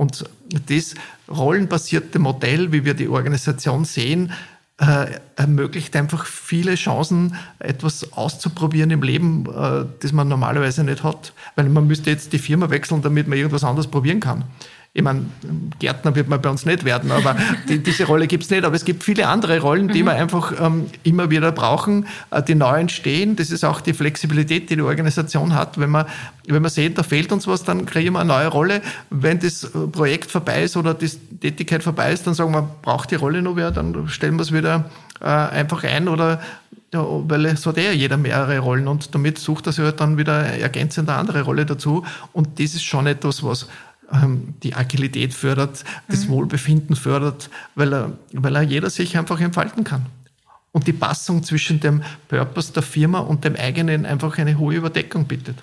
Und 0.00 0.24
das 0.66 0.94
rollenbasierte 1.28 2.18
Modell, 2.18 2.72
wie 2.72 2.86
wir 2.86 2.94
die 2.94 3.08
Organisation 3.08 3.84
sehen, 3.84 4.32
äh, 4.78 5.18
ermöglicht 5.36 5.94
einfach 5.94 6.24
viele 6.24 6.74
Chancen, 6.76 7.34
etwas 7.58 8.14
auszuprobieren 8.14 8.90
im 8.92 9.02
Leben, 9.02 9.44
äh, 9.44 9.84
das 10.00 10.12
man 10.12 10.26
normalerweise 10.26 10.84
nicht 10.84 11.02
hat. 11.02 11.34
Weil 11.54 11.68
man 11.68 11.86
müsste 11.86 12.08
jetzt 12.08 12.32
die 12.32 12.38
Firma 12.38 12.70
wechseln, 12.70 13.02
damit 13.02 13.28
man 13.28 13.36
irgendwas 13.36 13.62
anderes 13.62 13.88
probieren 13.88 14.20
kann 14.20 14.44
ich 14.92 15.02
meine, 15.02 15.26
Gärtner 15.78 16.16
wird 16.16 16.28
man 16.28 16.42
bei 16.42 16.50
uns 16.50 16.66
nicht 16.66 16.84
werden, 16.84 17.12
aber 17.12 17.36
die, 17.68 17.80
diese 17.80 18.04
Rolle 18.06 18.26
gibt's 18.26 18.50
nicht. 18.50 18.64
Aber 18.64 18.74
es 18.74 18.84
gibt 18.84 19.04
viele 19.04 19.28
andere 19.28 19.60
Rollen, 19.60 19.86
die 19.86 20.02
mhm. 20.02 20.06
wir 20.06 20.12
einfach 20.14 20.52
ähm, 20.60 20.86
immer 21.04 21.30
wieder 21.30 21.52
brauchen, 21.52 22.06
äh, 22.32 22.42
die 22.42 22.56
neu 22.56 22.80
entstehen. 22.80 23.36
Das 23.36 23.52
ist 23.52 23.64
auch 23.64 23.80
die 23.80 23.92
Flexibilität, 23.92 24.68
die 24.68 24.74
die 24.74 24.82
Organisation 24.82 25.54
hat. 25.54 25.78
Wenn 25.78 25.90
man, 25.90 26.06
wenn 26.48 26.60
man 26.60 26.72
sieht, 26.72 26.98
da 26.98 27.04
fehlt 27.04 27.30
uns 27.30 27.46
was, 27.46 27.62
dann 27.62 27.86
kriegen 27.86 28.14
wir 28.14 28.20
eine 28.20 28.32
neue 28.32 28.48
Rolle. 28.48 28.82
Wenn 29.10 29.38
das 29.38 29.62
äh, 29.62 29.68
Projekt 29.68 30.28
vorbei 30.28 30.64
ist 30.64 30.76
oder 30.76 30.94
die 30.94 31.08
Tätigkeit 31.08 31.84
vorbei 31.84 32.12
ist, 32.12 32.26
dann 32.26 32.34
sagen 32.34 32.52
wir, 32.52 32.68
braucht 32.82 33.12
die 33.12 33.16
Rolle 33.16 33.42
noch 33.42 33.54
wer, 33.54 33.70
dann 33.70 34.08
stellen 34.08 34.36
wir 34.36 34.42
es 34.42 34.52
wieder 34.52 34.90
äh, 35.20 35.26
einfach 35.26 35.84
ein 35.84 36.08
oder 36.08 36.40
ja, 36.92 37.04
weil 37.06 37.46
es 37.46 37.64
hat 37.66 37.76
ja 37.76 37.92
jeder 37.92 38.16
mehrere 38.16 38.58
Rollen 38.58 38.88
und 38.88 39.14
damit 39.14 39.38
sucht 39.38 39.68
er 39.68 39.72
sich 39.72 39.84
halt 39.84 40.00
dann 40.00 40.18
wieder 40.18 40.42
ergänzend 40.42 41.08
eine 41.08 41.18
andere 41.18 41.42
Rolle 41.42 41.64
dazu. 41.64 42.04
Und 42.32 42.58
das 42.58 42.74
ist 42.74 42.82
schon 42.82 43.06
etwas, 43.06 43.44
was 43.44 43.68
die 44.62 44.74
Agilität 44.74 45.34
fördert, 45.34 45.84
das 46.08 46.26
mhm. 46.26 46.30
Wohlbefinden 46.30 46.96
fördert, 46.96 47.50
weil 47.74 47.92
er, 47.92 48.12
weil 48.32 48.56
er 48.56 48.62
jeder 48.62 48.90
sich 48.90 49.16
einfach 49.16 49.40
entfalten 49.40 49.84
kann. 49.84 50.06
Und 50.72 50.86
die 50.86 50.92
Passung 50.92 51.42
zwischen 51.42 51.80
dem 51.80 52.02
Purpose 52.28 52.72
der 52.72 52.82
Firma 52.82 53.20
und 53.20 53.44
dem 53.44 53.56
eigenen 53.56 54.06
einfach 54.06 54.38
eine 54.38 54.58
hohe 54.58 54.74
Überdeckung 54.74 55.26
bittet. 55.26 55.56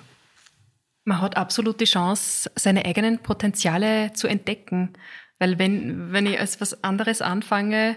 Man 1.04 1.22
hat 1.22 1.36
absolut 1.36 1.80
die 1.80 1.86
Chance, 1.86 2.50
seine 2.54 2.84
eigenen 2.84 3.18
Potenziale 3.20 4.12
zu 4.12 4.28
entdecken. 4.28 4.90
Weil 5.38 5.58
wenn, 5.58 6.12
wenn 6.12 6.26
ich 6.26 6.38
als 6.38 6.60
was 6.60 6.84
anderes 6.84 7.22
anfange, 7.22 7.96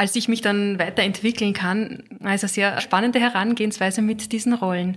als 0.00 0.16
ich 0.16 0.28
mich 0.28 0.40
dann 0.40 0.78
weiterentwickeln 0.78 1.52
kann. 1.52 2.04
Also 2.24 2.46
sehr 2.46 2.80
spannende 2.80 3.20
Herangehensweise 3.20 4.00
mit 4.00 4.32
diesen 4.32 4.54
Rollen. 4.54 4.96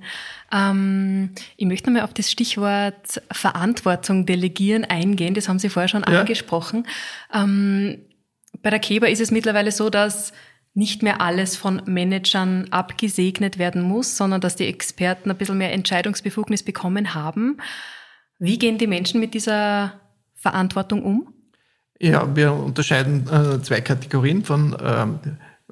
Ähm, 0.49 1.31
ich 1.57 1.65
möchte 1.65 1.89
nochmal 1.89 2.05
auf 2.05 2.13
das 2.13 2.31
Stichwort 2.31 3.21
Verantwortung 3.29 4.25
delegieren 4.25 4.85
eingehen. 4.85 5.33
Das 5.33 5.49
haben 5.49 5.59
Sie 5.59 5.67
vorher 5.67 5.89
schon 5.89 6.05
ja. 6.07 6.21
angesprochen. 6.21 6.87
Ähm, 7.33 7.99
bei 8.61 8.69
der 8.69 8.79
Keber 8.79 9.09
ist 9.09 9.19
es 9.19 9.29
mittlerweile 9.29 9.73
so, 9.73 9.89
dass 9.89 10.31
nicht 10.73 11.03
mehr 11.03 11.19
alles 11.19 11.57
von 11.57 11.81
Managern 11.85 12.69
abgesegnet 12.71 13.57
werden 13.57 13.81
muss, 13.81 14.15
sondern 14.15 14.39
dass 14.39 14.55
die 14.55 14.67
Experten 14.67 15.29
ein 15.29 15.37
bisschen 15.37 15.57
mehr 15.57 15.73
Entscheidungsbefugnis 15.73 16.63
bekommen 16.63 17.13
haben. 17.13 17.57
Wie 18.39 18.57
gehen 18.57 18.77
die 18.77 18.87
Menschen 18.87 19.19
mit 19.19 19.33
dieser 19.33 19.99
Verantwortung 20.35 21.03
um? 21.03 21.33
Ja, 21.99 22.35
wir 22.35 22.53
unterscheiden 22.53 23.27
äh, 23.27 23.61
zwei 23.61 23.81
Kategorien 23.81 24.43
von 24.43 24.75
ähm, 24.83 25.19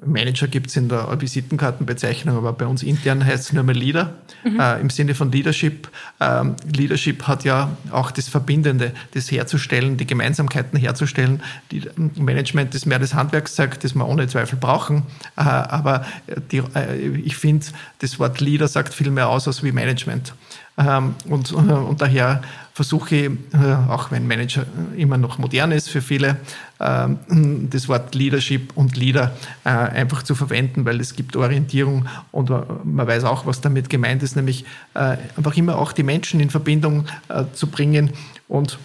Manager 0.04 0.48
gibt 0.48 0.68
es 0.68 0.76
in 0.76 0.88
der 0.88 1.20
Visitenkartenbezeichnung, 1.20 2.36
aber 2.36 2.52
bei 2.52 2.66
uns 2.66 2.82
intern 2.82 3.24
heißt 3.24 3.44
es 3.44 3.52
nur 3.52 3.62
mehr 3.62 3.74
Leader 3.74 4.14
mhm. 4.44 4.58
äh, 4.58 4.80
im 4.80 4.90
Sinne 4.90 5.14
von 5.14 5.30
Leadership. 5.30 5.88
Ähm, 6.20 6.56
Leadership 6.72 7.26
hat 7.28 7.44
ja 7.44 7.76
auch 7.90 8.10
das 8.10 8.28
Verbindende, 8.28 8.92
das 9.14 9.30
herzustellen, 9.30 9.96
die 9.96 10.06
Gemeinsamkeiten 10.06 10.78
herzustellen. 10.78 11.42
Die 11.70 11.82
Management 12.16 12.74
ist 12.74 12.86
mehr 12.86 12.98
das 12.98 13.14
Handwerkszeug, 13.14 13.78
das 13.80 13.94
wir 13.94 14.06
ohne 14.06 14.26
Zweifel 14.26 14.58
brauchen. 14.58 15.04
Äh, 15.36 15.42
aber 15.42 16.04
die, 16.50 16.62
äh, 16.74 16.96
ich 17.18 17.36
finde, 17.36 17.66
das 18.00 18.18
Wort 18.18 18.40
Leader 18.40 18.68
sagt 18.68 18.94
viel 18.94 19.10
mehr 19.10 19.28
aus 19.28 19.46
als 19.46 19.62
wie 19.62 19.72
Management. 19.72 20.34
Ähm, 20.78 21.14
und, 21.28 21.52
äh, 21.52 21.54
und 21.54 22.00
daher 22.00 22.42
versuche 22.72 23.14
ich, 23.14 23.30
äh, 23.52 23.74
auch 23.88 24.10
wenn 24.10 24.26
Manager 24.26 24.64
immer 24.96 25.18
noch 25.18 25.36
modern 25.36 25.70
ist 25.72 25.90
für 25.90 26.00
viele, 26.00 26.38
ähm, 26.80 27.68
das 27.70 27.88
Wort 27.88 28.14
Leadership 28.14 28.72
und 28.74 28.96
Leader 28.96 29.36
äh, 29.64 29.68
einfach 29.68 30.22
zu 30.22 30.34
verwenden, 30.34 30.86
weil 30.86 30.98
es 31.00 31.14
gibt 31.14 31.36
Orientierung 31.36 32.06
und 32.30 32.50
man 32.50 33.06
weiß 33.06 33.24
auch, 33.24 33.44
was 33.44 33.60
damit 33.60 33.90
gemeint 33.90 34.22
ist, 34.22 34.36
nämlich 34.36 34.64
einfach 34.94 35.56
immer 35.56 35.78
auch 35.78 35.92
die 35.92 36.02
Menschen 36.02 36.40
in 36.40 36.50
Verbindung 36.50 37.06
zu 37.52 37.66
bringen. 37.66 38.10
Und 38.48 38.78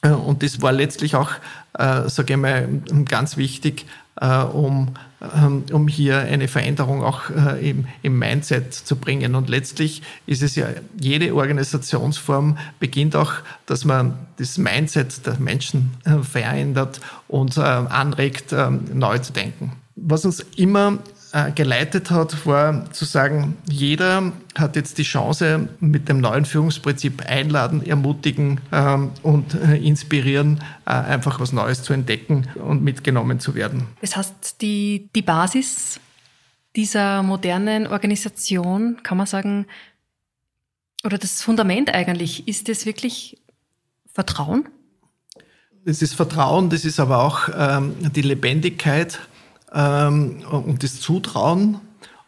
und 0.00 0.44
das 0.44 0.62
war 0.62 0.70
letztlich 0.70 1.16
auch, 1.16 1.30
sage 1.72 2.34
ich 2.34 2.36
mal, 2.36 2.68
ganz 3.06 3.36
wichtig, 3.36 3.84
um 4.26 4.94
ähm, 5.20 5.64
um 5.72 5.88
hier 5.88 6.20
eine 6.20 6.46
Veränderung 6.46 7.02
auch 7.02 7.30
äh, 7.30 7.70
im, 7.70 7.86
im 8.02 8.18
Mindset 8.18 8.72
zu 8.72 8.94
bringen. 8.94 9.34
Und 9.34 9.48
letztlich 9.48 10.02
ist 10.26 10.42
es 10.42 10.54
ja, 10.54 10.68
jede 10.98 11.34
Organisationsform 11.34 12.56
beginnt 12.78 13.16
auch, 13.16 13.32
dass 13.66 13.84
man 13.84 14.16
das 14.36 14.58
Mindset 14.58 15.26
der 15.26 15.40
Menschen 15.40 15.90
äh, 16.04 16.18
verändert 16.22 17.00
und 17.26 17.56
äh, 17.56 17.62
anregt, 17.62 18.52
ähm, 18.52 18.84
neu 18.92 19.18
zu 19.18 19.32
denken. 19.32 19.72
Was 19.96 20.24
uns 20.24 20.38
immer 20.56 20.98
äh, 21.32 21.52
geleitet 21.52 22.10
hat, 22.10 22.46
war 22.46 22.90
zu 22.92 23.04
sagen, 23.04 23.56
jeder 23.68 24.32
hat 24.56 24.76
jetzt 24.76 24.98
die 24.98 25.02
Chance, 25.02 25.68
mit 25.80 26.08
dem 26.08 26.20
neuen 26.20 26.44
Führungsprinzip 26.44 27.24
einladen, 27.26 27.84
ermutigen 27.84 28.60
ähm, 28.72 29.10
und 29.22 29.54
äh, 29.54 29.76
inspirieren, 29.76 30.62
äh, 30.86 30.90
einfach 30.90 31.40
was 31.40 31.52
Neues 31.52 31.82
zu 31.82 31.92
entdecken 31.92 32.48
und 32.56 32.82
mitgenommen 32.82 33.40
zu 33.40 33.54
werden. 33.54 33.86
Das 34.00 34.16
heißt, 34.16 34.60
die, 34.60 35.10
die 35.14 35.22
Basis 35.22 36.00
dieser 36.76 37.22
modernen 37.22 37.86
Organisation, 37.86 38.98
kann 39.02 39.18
man 39.18 39.26
sagen, 39.26 39.66
oder 41.04 41.18
das 41.18 41.42
Fundament 41.42 41.94
eigentlich, 41.94 42.48
ist 42.48 42.68
es 42.68 42.86
wirklich 42.86 43.40
Vertrauen? 44.12 44.68
das 45.88 46.02
ist 46.02 46.14
Vertrauen, 46.14 46.68
das 46.68 46.84
ist 46.84 47.00
aber 47.00 47.24
auch 47.24 47.48
ähm, 47.56 47.94
die 48.12 48.20
Lebendigkeit 48.22 49.20
ähm, 49.72 50.42
und 50.50 50.82
das 50.82 51.00
Zutrauen 51.00 51.80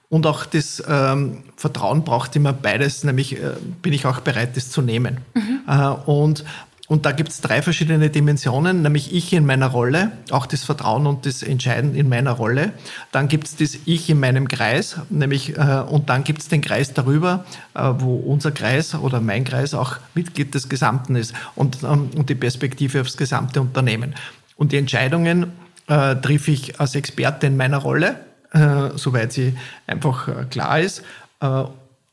und 0.09 0.27
auch 0.27 0.45
das 0.45 0.83
ähm, 0.89 1.45
Vertrauen 1.57 2.03
braucht 2.03 2.35
immer 2.37 2.53
beides, 2.53 3.05
nämlich 3.05 3.41
äh, 3.41 3.53
bin 3.83 3.93
ich 3.93 4.07
auch 4.07 4.21
bereit, 4.21 4.57
das 4.57 4.71
zu 4.71 4.83
nehmen. 4.83 5.19
Mhm. 5.35 5.61
Äh, 5.69 5.89
und 6.07 6.45
und 6.91 7.07
da 7.07 7.13
gibt 7.13 7.29
es 7.29 7.41
drei 7.41 7.63
verschiedene 7.63 8.11
Dimensionen, 8.11 8.83
nämlich 8.83 9.15
ich 9.15 9.33
in 9.33 9.47
meiner 9.47 9.69
Rolle, 9.69 10.11
auch 10.33 10.45
das 10.45 10.65
Vertrauen 10.65 11.07
und 11.07 11.25
das 11.25 11.45
Entscheiden 11.45 11.95
in 11.95 12.09
meiner 12.09 12.33
Rolle. 12.33 12.73
Dann 13.13 13.29
gibt 13.29 13.47
es 13.47 13.55
das 13.55 13.79
Ich 13.85 14.11
in 14.11 14.19
meinem 14.19 14.49
Kreis, 14.49 14.97
nämlich 15.09 15.57
äh, 15.57 15.85
und 15.89 16.09
dann 16.09 16.25
gibt 16.25 16.41
es 16.41 16.49
den 16.49 16.63
Kreis 16.63 16.93
darüber, 16.93 17.45
äh, 17.75 17.93
wo 17.99 18.17
unser 18.17 18.51
Kreis 18.51 18.97
oder 18.97 19.21
mein 19.21 19.45
Kreis 19.45 19.73
auch 19.73 19.99
Mitglied 20.17 20.53
des 20.53 20.69
Gesamten 20.69 21.15
ist 21.15 21.33
und, 21.55 21.85
ähm, 21.85 22.11
und 22.17 22.29
die 22.29 22.35
Perspektive 22.35 23.03
aufs 23.03 23.17
gesamte 23.17 23.61
Unternehmen. 23.61 24.17
Und 24.57 24.73
die 24.73 24.77
Entscheidungen 24.77 25.53
äh, 25.91 26.17
triff 26.17 26.49
ich 26.49 26.81
als 26.81 26.95
Experte 26.95 27.47
in 27.47 27.59
meiner 27.59 27.79
Rolle, 27.79 28.17
äh, 28.53 28.97
soweit 28.97 29.33
sie 29.33 29.55
einfach 29.87 30.29
äh, 30.29 30.45
klar 30.49 30.81
ist 30.81 31.03
äh, 31.41 31.65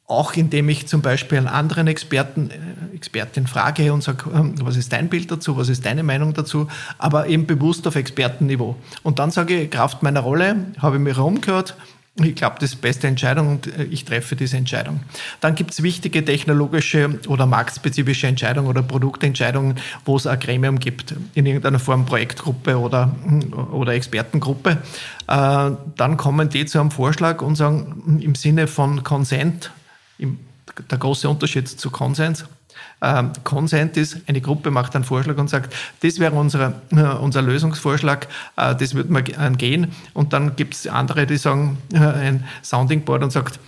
auch 0.09 0.33
indem 0.35 0.69
ich 0.69 0.87
zum 0.87 1.01
Beispiel 1.01 1.37
einen 1.37 1.47
anderen 1.47 1.87
Experten, 1.87 2.49
äh, 2.49 2.95
Expertin 2.95 3.45
frage 3.45 3.91
und 3.91 4.01
sage, 4.01 4.29
ähm, 4.33 4.55
was 4.61 4.77
ist 4.77 4.93
dein 4.93 5.09
Bild 5.09 5.29
dazu, 5.29 5.57
was 5.57 5.67
ist 5.67 5.85
deine 5.85 6.03
Meinung 6.03 6.33
dazu, 6.33 6.67
aber 6.97 7.27
eben 7.27 7.45
bewusst 7.45 7.85
auf 7.87 7.95
Expertenniveau. 7.95 8.77
Und 9.03 9.19
dann 9.19 9.31
sage 9.31 9.61
ich, 9.61 9.69
Kraft 9.69 10.03
meiner 10.03 10.21
Rolle, 10.21 10.55
habe 10.79 10.95
ich 10.95 11.01
mir 11.01 11.15
herumgehört, 11.15 11.75
ich 12.23 12.35
glaube, 12.35 12.55
das 12.59 12.71
ist 12.71 12.75
die 12.75 12.81
beste 12.81 13.07
Entscheidung 13.07 13.47
und 13.49 13.67
äh, 13.67 13.83
ich 13.83 14.05
treffe 14.05 14.35
diese 14.35 14.57
Entscheidung. 14.57 15.01
Dann 15.39 15.55
gibt 15.55 15.71
es 15.71 15.83
wichtige 15.83 16.23
technologische 16.25 17.19
oder 17.27 17.45
marktspezifische 17.45 18.27
Entscheidungen 18.27 18.67
oder 18.67 18.81
Produktentscheidungen, 18.81 19.75
wo 20.05 20.15
es 20.15 20.25
ein 20.25 20.39
Gremium 20.39 20.79
gibt, 20.79 21.13
in 21.35 21.45
irgendeiner 21.45 21.79
Form 21.79 22.05
Projektgruppe 22.05 22.79
oder, 22.79 23.15
oder 23.71 23.93
Expertengruppe. 23.93 24.77
Äh, 25.27 25.71
dann 25.95 26.17
kommen 26.17 26.49
die 26.49 26.65
zu 26.65 26.79
einem 26.79 26.91
Vorschlag 26.91 27.41
und 27.41 27.55
sagen, 27.55 28.19
im 28.21 28.35
Sinne 28.35 28.67
von 28.67 29.03
Consent, 29.03 29.71
der 30.19 30.97
große 30.97 31.29
Unterschied 31.29 31.67
zu 31.67 31.91
Konsens. 31.91 32.45
Ähm, 33.01 33.31
Konsent 33.43 33.97
ist, 33.97 34.21
eine 34.27 34.41
Gruppe 34.41 34.71
macht 34.71 34.95
einen 34.95 35.03
Vorschlag 35.03 35.37
und 35.37 35.49
sagt, 35.49 35.73
das 36.01 36.19
wäre 36.19 36.33
unser, 36.33 36.81
äh, 36.91 37.01
unser 37.01 37.41
Lösungsvorschlag, 37.41 38.27
äh, 38.55 38.75
das 38.75 38.93
würde 38.93 39.11
man 39.11 39.57
gehen. 39.57 39.91
Und 40.13 40.33
dann 40.33 40.55
gibt 40.55 40.73
es 40.73 40.87
andere, 40.87 41.25
die 41.25 41.37
sagen, 41.37 41.77
äh, 41.93 41.97
ein 41.97 42.43
Sounding 42.63 43.03
Board 43.03 43.23
und 43.23 43.31
sagt, 43.31 43.59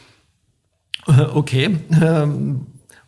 okay, 1.33 1.77
ähm, 2.01 2.65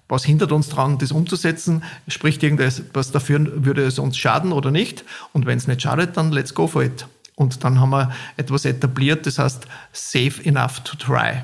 was 0.08 0.26
hindert 0.26 0.52
uns 0.52 0.68
daran, 0.68 0.98
das 0.98 1.14
umzusetzen? 1.14 1.84
Spricht 2.08 2.44
irgendwas 2.44 3.12
dafür, 3.12 3.66
würde 3.66 3.84
es 3.84 3.98
uns 3.98 4.18
schaden 4.18 4.52
oder 4.52 4.70
nicht? 4.70 5.06
Und 5.32 5.46
wenn 5.46 5.58
es 5.58 5.68
nicht 5.68 5.82
schadet, 5.82 6.18
dann 6.18 6.34
let's 6.34 6.54
go 6.54 6.68
for 6.68 6.84
it. 6.84 7.08
Und 7.36 7.64
dann 7.64 7.80
haben 7.80 7.92
wir 7.92 8.12
etwas 8.36 8.66
etabliert, 8.66 9.26
das 9.26 9.40
heißt 9.40 9.68
safe 9.94 10.44
enough 10.44 10.82
to 10.82 10.98
try. 10.98 11.44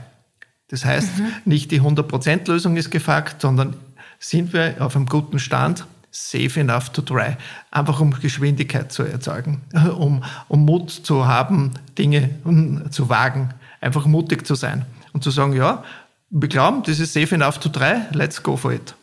Das 0.68 0.84
heißt, 0.84 1.18
mhm. 1.18 1.32
nicht 1.46 1.72
die 1.72 1.82
100%-Lösung 1.82 2.76
ist 2.76 2.92
gefragt, 2.92 3.42
sondern 3.42 3.76
sind 4.20 4.54
wir 4.54 4.76
auf 4.80 4.96
einem 4.96 5.06
guten 5.06 5.40
Stand, 5.40 5.86
safe 6.12 6.60
enough 6.60 6.90
to 6.90 7.02
try. 7.02 7.38
Einfach 7.72 8.00
um 8.00 8.12
Geschwindigkeit 8.12 8.92
zu 8.92 9.04
erzeugen, 9.04 9.62
um, 9.98 10.24
um 10.48 10.66
Mut 10.66 10.92
zu 10.92 11.28
haben, 11.28 11.72
Dinge 11.98 12.30
hm, 12.44 12.92
zu 12.92 13.10
wagen, 13.10 13.54
einfach 13.82 14.06
mutig 14.06 14.46
zu 14.46 14.56
sein 14.56 14.86
und 15.14 15.24
zu 15.24 15.32
sagen, 15.32 15.54
ja, 15.54 15.84
wir 16.30 16.50
glauben, 16.50 16.84
das 16.84 17.00
ist 17.00 17.14
safe 17.14 17.36
enough 17.36 17.60
to 17.60 17.70
try, 17.70 18.02
let's 18.12 18.42
go 18.42 18.58
for 18.58 18.74
it. 18.74 18.96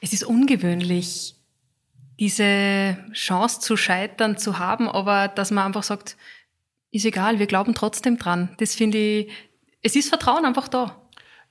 Es 0.00 0.12
ist 0.12 0.24
ungewöhnlich, 0.24 1.34
diese 2.20 2.96
Chance 3.12 3.60
zu 3.60 3.76
scheitern 3.76 4.36
zu 4.36 4.58
haben, 4.58 4.88
aber 4.88 5.28
dass 5.28 5.50
man 5.50 5.66
einfach 5.66 5.82
sagt, 5.82 6.16
ist 6.90 7.04
egal, 7.04 7.38
wir 7.38 7.46
glauben 7.46 7.74
trotzdem 7.74 8.18
dran. 8.18 8.50
Das 8.58 8.74
finde 8.74 8.98
ich 8.98 9.32
es 9.84 9.94
ist 9.94 10.08
Vertrauen 10.08 10.46
einfach 10.46 10.66
da. 10.66 10.96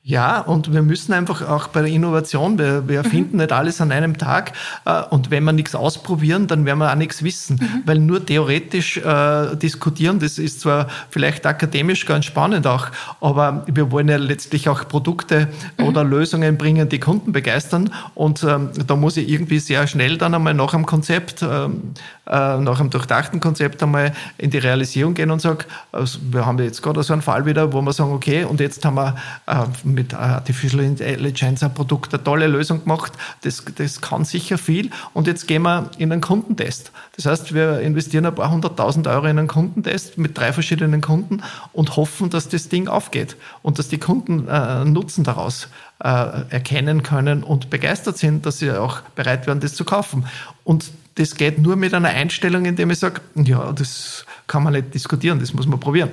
Ja, 0.06 0.42
und 0.42 0.74
wir 0.74 0.82
müssen 0.82 1.14
einfach 1.14 1.48
auch 1.48 1.68
bei 1.70 1.80
der 1.82 1.90
Innovation, 1.90 2.60
wir, 2.60 2.90
wir 2.90 2.98
erfinden 2.98 3.38
mhm. 3.38 3.44
nicht 3.44 3.54
alles 3.54 3.80
an 3.80 3.94
einem 3.94 4.18
Tag. 4.18 4.52
Äh, 4.84 5.02
und 5.04 5.32
wenn 5.32 5.46
wir 5.46 5.54
nichts 5.54 5.76
ausprobieren, 5.76 6.48
dann 6.48 6.66
werden 6.66 6.80
wir 6.80 6.92
auch 6.92 6.96
nichts 6.96 7.24
wissen. 7.24 7.56
Mhm. 7.56 7.84
Weil 7.86 8.00
nur 8.00 8.26
theoretisch 8.26 8.98
äh, 8.98 9.56
diskutieren, 9.56 10.20
das 10.20 10.40
ist 10.40 10.60
zwar 10.60 10.90
vielleicht 11.10 11.46
akademisch 11.46 12.06
ganz 12.06 12.26
spannend 12.26 12.68
auch, 12.68 12.88
aber 13.22 13.66
wir 13.72 13.92
wollen 13.92 14.10
ja 14.10 14.18
letztlich 14.18 14.68
auch 14.68 14.90
Produkte 14.90 15.48
mhm. 15.78 15.86
oder 15.86 16.04
Lösungen 16.04 16.58
bringen, 16.58 16.90
die 16.90 17.00
Kunden 17.00 17.32
begeistern. 17.32 17.90
Und 18.14 18.44
ähm, 18.44 18.72
da 18.86 18.98
muss 18.98 19.16
ich 19.16 19.30
irgendwie 19.30 19.60
sehr 19.60 19.88
schnell 19.88 20.18
dann 20.18 20.36
einmal 20.36 20.54
nach 20.54 20.74
einem 20.74 20.86
Konzept, 20.86 21.44
ähm, 21.44 21.94
äh, 22.26 22.58
nach 22.58 22.80
einem 22.80 22.90
durchdachten 22.90 23.40
Konzept 23.40 23.84
einmal 23.84 24.14
in 24.38 24.50
die 24.50 24.58
Realisierung 24.58 25.14
gehen 25.14 25.30
und 25.30 25.42
sagen, 25.42 25.66
also 25.92 26.20
wir 26.32 26.46
haben 26.46 26.58
jetzt 26.60 26.82
gerade 26.82 27.04
so 27.04 27.12
einen 27.12 27.22
Fall 27.22 27.46
wieder, 27.46 27.74
wo 27.74 27.82
wir 27.82 27.92
sagen, 27.92 28.14
okay, 28.14 28.46
und 28.46 28.62
jetzt 28.62 28.86
haben 28.86 28.96
wir 28.96 29.16
äh, 29.46 29.66
mit 29.84 30.14
Artificial 30.14 30.84
Intelligence 30.84 31.64
ein 31.64 31.74
Produkt, 31.74 32.14
eine 32.14 32.24
tolle 32.24 32.48
Lösung 32.48 32.84
gemacht. 32.84 33.12
Das, 33.42 33.64
das 33.76 34.00
kann 34.00 34.24
sicher 34.24 34.58
viel. 34.58 34.90
Und 35.14 35.28
jetzt 35.28 35.48
gehen 35.48 35.64
wir 35.64 35.90
in 35.98 36.14
einen 36.14 36.22
Kundentest. 36.22 36.92
Das 37.18 37.26
heißt, 37.26 37.54
wir 37.54 37.82
investieren 37.82 38.26
ein 38.26 38.36
paar 38.36 38.50
hunderttausend 38.52 39.06
Euro 39.08 39.26
in 39.26 39.38
einen 39.38 39.50
Kundentest 39.50 40.18
mit 40.18 40.38
drei 40.38 40.54
verschiedenen 40.54 41.02
Kunden 41.02 41.44
und 41.74 41.98
hoffen, 41.98 42.30
dass 42.30 42.48
das 42.48 42.70
Ding 42.70 42.88
aufgeht 42.88 43.36
und 43.62 43.80
dass 43.80 43.90
die 43.90 43.98
Kunden 44.00 44.48
äh, 44.48 44.86
Nutzen 44.86 45.26
daraus 45.26 45.68
äh, 46.04 46.08
erkennen 46.50 47.04
können 47.04 47.44
und 47.44 47.70
begeistert 47.70 48.18
sind, 48.18 48.46
dass 48.46 48.60
sie 48.60 48.72
auch 48.72 49.02
bereit 49.16 49.46
werden, 49.48 49.60
das 49.60 49.76
zu 49.76 49.84
kaufen. 49.84 50.26
Und 50.64 50.92
das 51.16 51.36
geht 51.36 51.60
nur 51.60 51.76
mit 51.76 51.94
einer 51.94 52.10
Einstellung, 52.10 52.66
indem 52.66 52.92
ich 52.92 53.00
sage, 53.00 53.22
ja, 53.36 53.72
das 53.72 54.26
kann 54.48 54.64
man 54.64 54.74
nicht 54.74 54.94
diskutieren, 54.94 55.40
das 55.40 55.54
muss 55.54 55.68
man 55.68 55.80
probieren. 55.80 56.12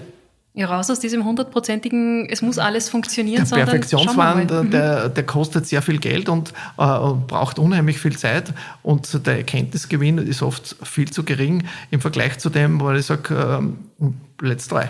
Ja, 0.53 0.67
raus 0.67 0.91
aus 0.91 0.99
diesem 0.99 1.25
hundertprozentigen, 1.25 2.29
es 2.29 2.43
muss 2.43 2.59
alles 2.59 2.89
funktionieren. 2.89 3.49
Der 3.49 3.57
Perfektionswahn, 3.57 4.71
der, 4.71 5.09
der 5.09 5.25
kostet 5.25 5.67
sehr 5.67 5.81
viel 5.81 5.99
Geld 5.99 6.29
und 6.29 6.51
äh, 6.51 6.53
braucht 6.77 7.61
unheimlich 7.61 7.99
viel 7.99 8.19
Zeit 8.19 8.53
und 8.83 9.27
der 9.27 9.37
Erkenntnisgewinn 9.39 10.19
ist 10.19 10.43
oft 10.43 10.77
viel 10.83 11.09
zu 11.09 11.23
gering 11.23 11.65
im 11.93 12.01
Vergleich 12.01 12.39
zu 12.39 12.51
dem, 12.51 12.81
wo 12.81 12.91
ich 12.91 13.07
sage, 13.07 13.73
äh, 14.03 14.07
let's 14.45 14.67
try. 14.67 14.87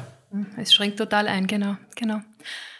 Es 0.56 0.72
schränkt 0.72 0.98
total 0.98 1.28
ein, 1.28 1.46
genau, 1.46 1.76
genau. 1.94 2.22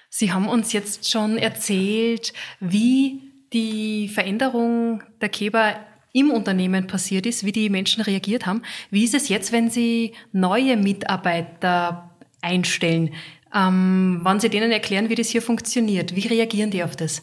Sie 0.09 0.33
haben 0.33 0.49
uns 0.49 0.73
jetzt 0.73 1.11
schon 1.11 1.37
erzählt, 1.37 2.33
wie 2.61 3.21
die 3.53 4.09
Veränderung 4.09 5.03
der 5.21 5.29
Keber 5.29 5.75
im 6.13 6.31
Unternehmen 6.31 6.87
passiert 6.87 7.27
ist, 7.27 7.45
wie 7.45 7.53
die 7.53 7.71
Menschen 7.71 8.03
reagiert 8.03 8.47
haben. 8.47 8.63
Wie 8.91 9.05
ist 9.05 9.15
es 9.15 9.29
jetzt, 9.29 9.53
wenn 9.53 9.71
Sie 9.71 10.13
neue 10.33 10.77
Mitarbeiter 10.77 12.11
einstellen. 12.43 13.11
Ähm, 13.55 14.21
wann 14.23 14.41
Sie 14.41 14.49
denen 14.49 14.71
erklären, 14.71 15.09
wie 15.09 15.15
das 15.15 15.29
hier 15.29 15.43
funktioniert, 15.43 16.15
wie 16.15 16.27
reagieren 16.27 16.71
die 16.71 16.85
auf 16.85 16.97
das? 16.97 17.23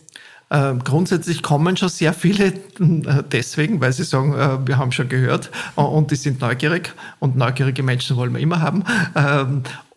Äh, 0.50 0.76
grundsätzlich 0.84 1.44
kommen 1.44 1.76
schon 1.76 1.90
sehr 1.90 2.14
viele 2.14 2.48
äh, 2.48 3.24
deswegen, 3.32 3.82
weil 3.82 3.92
sie 3.92 4.04
sagen, 4.04 4.34
äh, 4.34 4.66
wir 4.66 4.78
haben 4.78 4.94
schon 4.94 5.10
gehört 5.10 5.52
äh, 5.76 5.82
und 5.82 6.12
die 6.12 6.16
sind 6.16 6.40
neugierig 6.40 6.94
und 7.20 7.36
neugierige 7.36 7.84
Menschen 7.84 8.16
wollen 8.16 8.34
wir 8.34 8.40
immer 8.40 8.62
haben. 8.62 8.84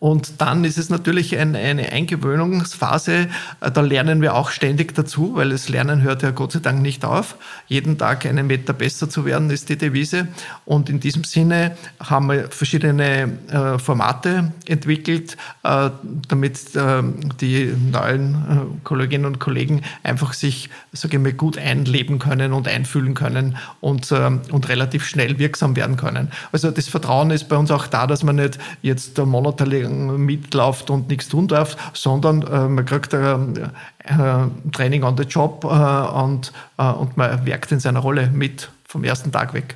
Ähm, 0.01 0.07
und 0.11 0.41
dann 0.41 0.63
ist 0.65 0.77
es 0.77 0.89
natürlich 0.89 1.37
ein, 1.37 1.55
eine 1.55 1.91
Eingewöhnungsphase. 1.91 3.27
Da 3.59 3.81
lernen 3.81 4.21
wir 4.21 4.35
auch 4.35 4.49
ständig 4.49 4.95
dazu, 4.95 5.35
weil 5.35 5.51
das 5.51 5.69
Lernen 5.69 6.01
hört 6.01 6.23
ja 6.23 6.31
Gott 6.31 6.53
sei 6.53 6.59
Dank 6.59 6.81
nicht 6.81 7.05
auf. 7.05 7.35
Jeden 7.67 7.97
Tag 7.97 8.25
einen 8.25 8.47
Meter 8.47 8.73
besser 8.73 9.09
zu 9.09 9.25
werden, 9.25 9.49
ist 9.51 9.69
die 9.69 9.77
Devise. 9.77 10.27
Und 10.65 10.89
in 10.89 10.99
diesem 10.99 11.23
Sinne 11.23 11.77
haben 11.99 12.27
wir 12.27 12.49
verschiedene 12.49 13.37
äh, 13.49 13.79
Formate 13.79 14.51
entwickelt, 14.65 15.37
äh, 15.63 15.91
damit 16.27 16.75
äh, 16.75 17.03
die 17.39 17.73
neuen 17.91 18.33
äh, 18.33 18.83
Kolleginnen 18.83 19.25
und 19.25 19.39
Kollegen 19.39 19.81
einfach 20.03 20.33
sich, 20.33 20.69
sage 20.91 21.17
ich 21.17 21.23
mal, 21.23 21.33
gut 21.33 21.57
einleben 21.57 22.19
können 22.19 22.53
und 22.53 22.67
einfühlen 22.67 23.13
können 23.13 23.57
und, 23.79 24.11
äh, 24.11 24.31
und 24.51 24.67
relativ 24.67 25.05
schnell 25.05 25.37
wirksam 25.39 25.75
werden 25.75 25.95
können. 25.95 26.31
Also 26.51 26.71
das 26.71 26.87
Vertrauen 26.87 27.31
ist 27.31 27.49
bei 27.49 27.55
uns 27.55 27.71
auch 27.71 27.87
da, 27.87 28.07
dass 28.07 28.23
man 28.23 28.37
nicht 28.37 28.57
jetzt 28.81 29.17
monatelang 29.17 29.90
mitläuft 29.91 30.89
und 30.89 31.09
nichts 31.09 31.27
tun 31.29 31.47
darf, 31.47 31.91
sondern 31.93 32.41
äh, 32.41 32.67
man 32.67 32.85
kriegt 32.85 33.13
ein 33.13 33.71
äh, 33.99 34.71
Training 34.71 35.03
on 35.03 35.17
the 35.17 35.23
Job 35.23 35.63
äh, 35.63 35.67
und, 35.67 36.51
äh, 36.77 36.91
und 36.91 37.17
man 37.17 37.45
werkt 37.45 37.71
in 37.71 37.79
seiner 37.79 37.99
Rolle 37.99 38.29
mit 38.33 38.71
vom 38.85 39.03
ersten 39.03 39.31
Tag 39.31 39.53
weg. 39.53 39.75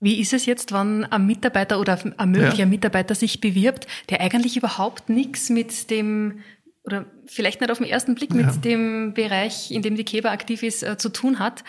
Wie 0.00 0.20
ist 0.20 0.32
es 0.32 0.46
jetzt, 0.46 0.72
wenn 0.72 1.04
ein 1.04 1.26
Mitarbeiter 1.26 1.80
oder 1.80 1.98
ein 2.18 2.30
möglicher 2.30 2.58
ja. 2.58 2.66
Mitarbeiter 2.66 3.14
sich 3.14 3.40
bewirbt, 3.40 3.86
der 4.10 4.20
eigentlich 4.20 4.56
überhaupt 4.56 5.08
nichts 5.08 5.50
mit 5.50 5.90
dem 5.90 6.40
oder 6.84 7.04
vielleicht 7.26 7.60
nicht 7.60 7.70
auf 7.70 7.78
den 7.78 7.86
ersten 7.86 8.14
Blick 8.14 8.32
mit 8.32 8.46
ja. 8.46 8.52
dem 8.52 9.12
Bereich, 9.12 9.70
in 9.70 9.82
dem 9.82 9.96
die 9.96 10.04
Keber 10.04 10.30
aktiv 10.30 10.62
ist, 10.62 10.82
äh, 10.82 10.96
zu 10.96 11.10
tun 11.10 11.38
hat? 11.38 11.64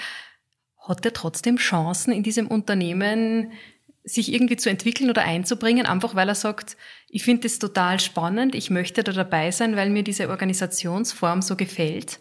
Hat 0.87 1.03
er 1.05 1.13
trotzdem 1.13 1.57
Chancen 1.57 2.13
in 2.13 2.23
diesem 2.23 2.47
Unternehmen 2.47 3.51
sich 4.13 4.33
irgendwie 4.33 4.57
zu 4.57 4.69
entwickeln 4.69 5.09
oder 5.09 5.23
einzubringen, 5.23 5.85
einfach 5.85 6.15
weil 6.15 6.29
er 6.29 6.35
sagt, 6.35 6.77
ich 7.09 7.23
finde 7.23 7.43
das 7.43 7.59
total 7.59 7.99
spannend, 7.99 8.55
ich 8.55 8.69
möchte 8.69 9.03
da 9.03 9.11
dabei 9.11 9.51
sein, 9.51 9.75
weil 9.75 9.89
mir 9.89 10.03
diese 10.03 10.29
Organisationsform 10.29 11.41
so 11.41 11.55
gefällt? 11.55 12.19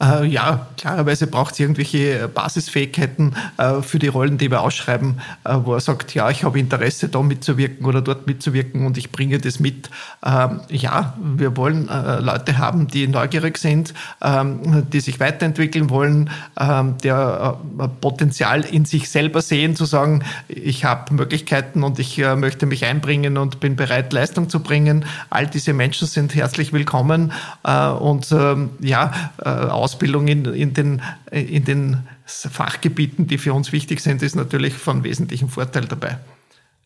Äh, 0.00 0.26
ja, 0.26 0.68
klarerweise 0.76 1.26
braucht 1.26 1.54
es 1.54 1.60
irgendwelche 1.60 2.28
Basisfähigkeiten 2.28 3.34
äh, 3.56 3.82
für 3.82 3.98
die 3.98 4.06
Rollen, 4.06 4.38
die 4.38 4.48
wir 4.48 4.62
ausschreiben, 4.62 5.20
äh, 5.42 5.56
wo 5.64 5.74
er 5.74 5.80
sagt, 5.80 6.14
ja, 6.14 6.30
ich 6.30 6.44
habe 6.44 6.60
Interesse, 6.60 7.08
da 7.08 7.20
mitzuwirken 7.20 7.84
oder 7.84 8.00
dort 8.00 8.28
mitzuwirken 8.28 8.86
und 8.86 8.96
ich 8.96 9.10
bringe 9.10 9.38
das 9.38 9.58
mit. 9.58 9.90
Ähm, 10.24 10.60
ja, 10.68 11.14
wir 11.20 11.56
wollen 11.56 11.88
äh, 11.88 12.20
Leute 12.20 12.58
haben, 12.58 12.86
die 12.86 13.08
neugierig 13.08 13.58
sind, 13.58 13.92
ähm, 14.22 14.86
die 14.92 15.00
sich 15.00 15.18
weiterentwickeln 15.18 15.90
wollen, 15.90 16.30
ähm, 16.60 16.96
der 16.98 17.58
äh, 17.80 17.88
Potenzial 18.00 18.64
in 18.64 18.84
sich 18.84 19.10
selber 19.10 19.42
sehen, 19.42 19.74
zu 19.74 19.84
sagen, 19.84 20.22
ich 20.46 20.84
habe 20.84 21.12
Möglichkeiten 21.12 21.82
und 21.82 21.98
ich 21.98 22.20
äh, 22.20 22.36
möchte 22.36 22.66
mich 22.66 22.84
einbringen 22.84 23.36
und 23.36 23.58
bin 23.58 23.74
bereit, 23.74 24.12
Leistung 24.12 24.48
zu 24.48 24.60
bringen. 24.60 25.06
All 25.28 25.48
diese 25.48 25.72
Menschen 25.72 26.06
sind 26.06 26.36
herzlich 26.36 26.72
willkommen 26.72 27.32
und 27.62 28.30
ähm, 28.32 28.70
ja, 28.80 29.12
Ausbildung 29.58 30.28
in, 30.28 30.44
in, 30.46 30.74
den, 30.74 31.02
in 31.30 31.64
den 31.64 31.98
Fachgebieten, 32.24 33.26
die 33.26 33.38
für 33.38 33.52
uns 33.52 33.72
wichtig 33.72 34.00
sind, 34.00 34.22
ist 34.22 34.36
natürlich 34.36 34.74
von 34.74 35.04
wesentlichem 35.04 35.48
Vorteil 35.48 35.86
dabei. 35.86 36.18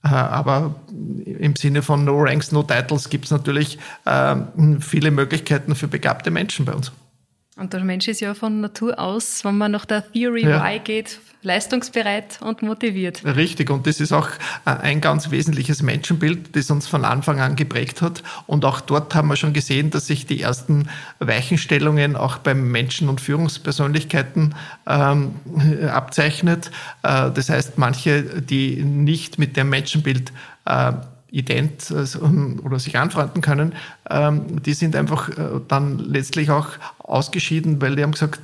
Äh, 0.05 0.09
aber 0.09 0.75
im 1.25 1.57
Sinne 1.57 1.83
von 1.83 2.05
No 2.05 2.21
Ranks, 2.23 2.53
No 2.53 2.63
Titles 2.63 3.09
gibt 3.09 3.27
es 3.27 3.31
natürlich 3.31 3.79
äh, 4.05 4.37
viele 4.81 5.11
Möglichkeiten 5.11 5.75
für 5.75 5.89
begabte 5.89 6.31
Menschen 6.31 6.65
bei 6.65 6.73
uns. 6.73 6.93
Und 7.57 7.75
der 7.75 7.85
Mensch 7.85 8.09
ist 8.09 8.21
ja 8.21 8.33
von 8.33 8.63
Natur 8.63 8.99
aus, 8.99 9.45
wenn 9.45 9.59
man 9.59 9.73
nach 9.73 9.85
der 9.85 10.11
Theory 10.11 10.45
ja. 10.45 10.65
Y 10.65 10.83
geht, 10.83 11.21
leistungsbereit 11.43 12.41
und 12.41 12.63
motiviert. 12.63 13.23
Richtig, 13.27 13.69
und 13.69 13.87
das 13.87 14.01
ist 14.01 14.11
auch 14.13 14.29
äh, 14.65 14.71
ein 14.71 15.03
ganz 15.03 15.31
wesentliches 15.31 15.83
Menschenbild, 15.83 16.57
das 16.57 16.71
uns 16.71 16.89
von 16.89 17.05
Anfang 17.05 17.41
an 17.41 17.55
geprägt 17.55 18.01
hat. 18.01 18.23
Und 18.47 18.65
auch 18.65 18.81
dort 18.81 19.15
haben 19.15 19.29
wir 19.29 19.37
schon 19.37 19.53
gesehen, 19.53 19.91
dass 19.91 20.07
sich 20.07 20.25
die 20.25 20.41
ersten 20.41 20.89
Weichenstellungen 21.19 22.17
auch 22.17 22.39
beim 22.39 22.71
Menschen 22.71 23.11
und 23.11 23.21
Führungspersönlichkeiten 23.21 24.55
ähm, 24.87 25.35
abzeichnet. 25.93 26.71
Äh, 27.03 27.31
das 27.33 27.51
heißt, 27.51 27.77
manche, 27.77 28.41
die 28.41 28.83
nicht 28.83 29.39
mit 29.39 29.59
dem 29.59 29.69
Menschenbild 29.69 30.33
äh, 30.65 30.93
ident 31.33 31.91
also, 31.91 32.21
oder 32.63 32.79
sich 32.79 32.99
anfreunden 32.99 33.43
können, 33.43 33.73
ähm, 34.09 34.63
die 34.63 34.75
sind 34.75 34.95
einfach 34.95 35.31
äh, 35.31 35.61
dann 35.67 35.99
letztlich 35.99 36.51
auch 36.51 36.69
ausgeschieden, 36.99 37.81
weil 37.81 37.97
die 37.97 38.03
haben 38.03 38.13
gesagt, 38.13 38.41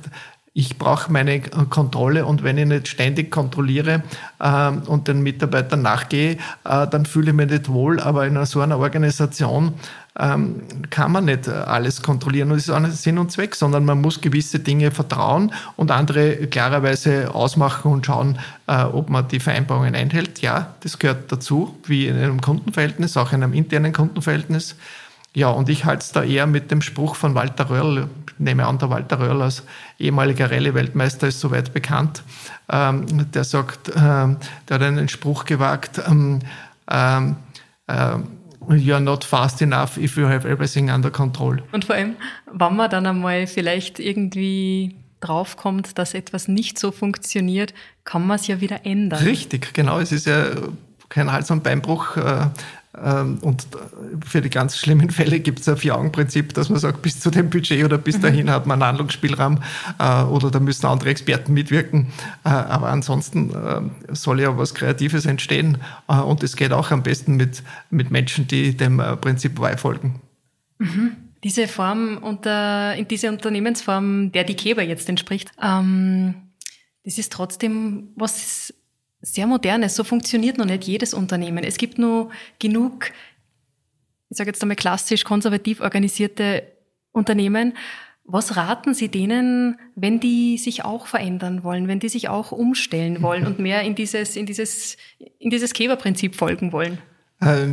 ich 0.53 0.77
brauche 0.77 1.11
meine 1.11 1.41
Kontrolle 1.41 2.25
und 2.25 2.43
wenn 2.43 2.57
ich 2.57 2.65
nicht 2.65 2.87
ständig 2.87 3.31
kontrolliere 3.31 4.03
äh, 4.39 4.71
und 4.71 5.07
den 5.07 5.21
Mitarbeitern 5.21 5.83
nachgehe, 5.83 6.37
äh, 6.65 6.87
dann 6.87 7.05
fühle 7.05 7.29
ich 7.29 7.35
mich 7.35 7.49
nicht 7.49 7.69
wohl. 7.69 7.99
Aber 7.99 8.25
in 8.25 8.43
so 8.45 8.59
einer 8.59 8.79
Organisation 8.79 9.73
ähm, 10.17 10.61
kann 10.89 11.11
man 11.11 11.25
nicht 11.25 11.47
alles 11.47 12.01
kontrollieren 12.01 12.51
und 12.51 12.57
das 12.57 12.67
ist 12.67 12.73
auch 12.73 12.79
nicht 12.79 12.95
Sinn 12.97 13.17
und 13.17 13.31
Zweck, 13.31 13.55
sondern 13.55 13.85
man 13.85 14.01
muss 14.01 14.21
gewisse 14.21 14.59
Dinge 14.59 14.91
vertrauen 14.91 15.53
und 15.75 15.91
andere 15.91 16.47
klarerweise 16.47 17.33
ausmachen 17.33 17.91
und 17.91 18.05
schauen, 18.05 18.39
äh, 18.67 18.83
ob 18.83 19.09
man 19.09 19.27
die 19.27 19.39
Vereinbarungen 19.39 19.95
einhält. 19.95 20.41
Ja, 20.41 20.73
das 20.81 20.99
gehört 20.99 21.31
dazu, 21.31 21.77
wie 21.85 22.07
in 22.07 22.17
einem 22.17 22.41
Kundenverhältnis, 22.41 23.17
auch 23.17 23.31
in 23.31 23.43
einem 23.43 23.53
internen 23.53 23.93
Kundenverhältnis. 23.93 24.75
Ja, 25.35 25.49
und 25.49 25.69
ich 25.69 25.85
halte 25.85 26.01
es 26.01 26.11
da 26.11 26.23
eher 26.23 26.47
mit 26.47 26.71
dem 26.71 26.81
Spruch 26.81 27.15
von 27.15 27.35
Walter 27.35 27.69
Röhrl, 27.69 28.09
nehme 28.39 28.65
an, 28.65 28.79
der 28.79 28.89
Walter 28.89 29.19
Röhrl 29.19 29.43
als 29.43 29.63
ehemaliger 29.99 30.49
Rallye-Weltmeister 30.49 31.27
ist 31.27 31.39
soweit 31.39 31.71
bekannt, 31.71 32.23
ähm, 32.69 33.31
der 33.31 33.43
sagt, 33.43 33.91
ähm, 33.95 34.37
der 34.67 34.75
hat 34.75 34.81
einen 34.81 35.07
Spruch 35.07 35.45
gewagt, 35.45 36.01
ähm, 36.07 36.39
you 38.77 38.93
are 38.93 39.01
not 39.01 39.23
fast 39.23 39.61
enough 39.61 39.97
if 39.97 40.17
you 40.17 40.27
have 40.27 40.47
everything 40.47 40.89
under 40.89 41.09
control. 41.09 41.61
Und 41.71 41.85
vor 41.85 41.95
allem, 41.95 42.15
wenn 42.51 42.75
man 42.75 42.89
dann 42.89 43.05
einmal 43.05 43.47
vielleicht 43.47 43.99
irgendwie 43.99 44.95
draufkommt, 45.19 45.97
dass 45.97 46.13
etwas 46.13 46.47
nicht 46.47 46.79
so 46.79 46.91
funktioniert, 46.91 47.73
kann 48.03 48.25
man 48.25 48.37
es 48.37 48.47
ja 48.47 48.61
wieder 48.61 48.85
ändern. 48.85 49.23
Richtig, 49.23 49.73
genau. 49.73 49.99
Es 49.99 50.11
ist 50.11 50.27
ja 50.27 50.45
kein 51.09 51.31
Hals- 51.31 51.51
und 51.51 51.63
Beinbruch. 51.63 52.17
Äh, 53.03 53.09
ähm, 53.19 53.37
und 53.41 53.67
für 54.25 54.41
die 54.41 54.49
ganz 54.49 54.77
schlimmen 54.77 55.09
Fälle 55.09 55.39
gibt 55.39 55.59
es 55.59 55.69
ein 55.69 55.77
Vier-Augen-Prinzip, 55.77 56.53
dass 56.53 56.69
man 56.69 56.79
sagt, 56.79 57.01
bis 57.01 57.19
zu 57.19 57.29
dem 57.29 57.49
Budget 57.49 57.83
oder 57.83 57.97
bis 57.97 58.17
mhm. 58.17 58.21
dahin 58.21 58.49
hat 58.49 58.65
man 58.65 58.81
einen 58.81 58.89
Handlungsspielraum 58.89 59.61
äh, 59.99 60.23
oder 60.23 60.51
da 60.51 60.59
müssen 60.59 60.85
andere 60.85 61.09
Experten 61.09 61.53
mitwirken. 61.53 62.07
Äh, 62.43 62.49
aber 62.49 62.89
ansonsten 62.89 63.51
äh, 63.51 64.15
soll 64.15 64.41
ja 64.41 64.57
was 64.57 64.73
Kreatives 64.73 65.25
entstehen 65.25 65.77
und 66.07 66.43
es 66.43 66.55
geht 66.55 66.71
auch 66.71 66.91
am 66.91 67.03
besten 67.03 67.35
mit, 67.35 67.63
mit 67.89 68.11
Menschen, 68.11 68.47
die 68.47 68.75
dem 68.75 68.97
Prinzip 69.21 69.59
Y 69.59 69.77
folgen. 69.77 70.21
Mhm. 70.79 71.11
Diese 71.43 71.67
Form 71.67 72.17
unter, 72.17 72.95
in 72.95 73.07
diese 73.07 73.29
Unternehmensform, 73.29 74.31
der 74.31 74.43
die 74.43 74.55
Keber 74.55 74.81
jetzt 74.81 75.07
entspricht, 75.07 75.51
ähm, 75.61 76.35
das 77.05 77.17
ist 77.17 77.31
trotzdem 77.31 78.09
was 78.15 78.73
sehr 79.21 79.47
modernes. 79.47 79.95
So 79.95 80.03
funktioniert 80.03 80.57
noch 80.57 80.65
nicht 80.65 80.85
jedes 80.85 81.13
Unternehmen. 81.13 81.63
Es 81.63 81.77
gibt 81.77 81.97
nur 81.97 82.29
genug, 82.59 83.11
ich 84.29 84.37
sage 84.37 84.49
jetzt 84.49 84.61
einmal 84.61 84.75
klassisch 84.75 85.23
konservativ 85.23 85.81
organisierte 85.81 86.63
Unternehmen. 87.11 87.73
Was 88.23 88.55
raten 88.55 88.93
Sie 88.93 89.07
denen, 89.07 89.79
wenn 89.95 90.19
die 90.19 90.59
sich 90.59 90.85
auch 90.85 91.07
verändern 91.07 91.63
wollen, 91.63 91.87
wenn 91.87 91.99
die 91.99 92.09
sich 92.09 92.29
auch 92.29 92.51
umstellen 92.51 93.23
wollen 93.23 93.47
und 93.47 93.57
mehr 93.57 93.81
in 93.81 93.95
dieses, 93.95 94.35
in 94.35 94.45
dieses, 94.45 94.97
in 95.39 95.49
dieses 95.49 95.73
Geberprinzip 95.73 96.35
folgen 96.35 96.71
wollen? 96.71 96.99
Äh, 97.41 97.69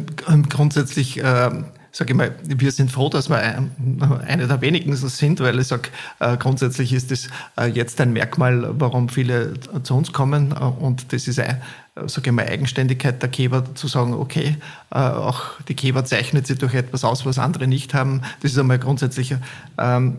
grundsätzlich 0.48 1.18
äh, 1.22 1.50
sage 1.96 2.12
ich 2.12 2.16
mal, 2.16 2.34
wir 2.42 2.72
sind 2.72 2.92
froh, 2.92 3.08
dass 3.08 3.30
wir 3.30 3.38
eine 3.38 4.46
der 4.46 4.60
wenigen 4.60 4.94
sind, 4.94 5.40
weil 5.40 5.58
ich 5.58 5.68
sage, 5.68 5.88
äh, 6.18 6.36
grundsätzlich 6.36 6.92
ist 6.92 7.10
das 7.10 7.28
äh, 7.58 7.68
jetzt 7.68 7.98
ein 8.02 8.12
Merkmal, 8.12 8.68
warum 8.78 9.08
viele 9.08 9.54
zu 9.82 9.96
uns 9.96 10.12
kommen 10.12 10.52
äh, 10.52 10.56
und 10.56 11.14
das 11.14 11.26
ist 11.26 11.40
eine, 11.40 11.62
sage 12.04 12.28
ich 12.28 12.32
mal, 12.32 12.46
Eigenständigkeit 12.46 13.22
der 13.22 13.30
Keber 13.30 13.74
zu 13.74 13.88
sagen, 13.88 14.12
okay, 14.12 14.58
auch 14.90 15.44
die 15.68 15.74
Keber 15.74 16.04
zeichnet 16.04 16.46
sich 16.46 16.58
durch 16.58 16.74
etwas 16.74 17.02
aus, 17.04 17.24
was 17.24 17.38
andere 17.38 17.66
nicht 17.66 17.94
haben. 17.94 18.20
Das 18.42 18.52
ist 18.52 18.58
einmal 18.58 18.78
grundsätzlich, 18.78 19.34
ähm, 19.78 20.18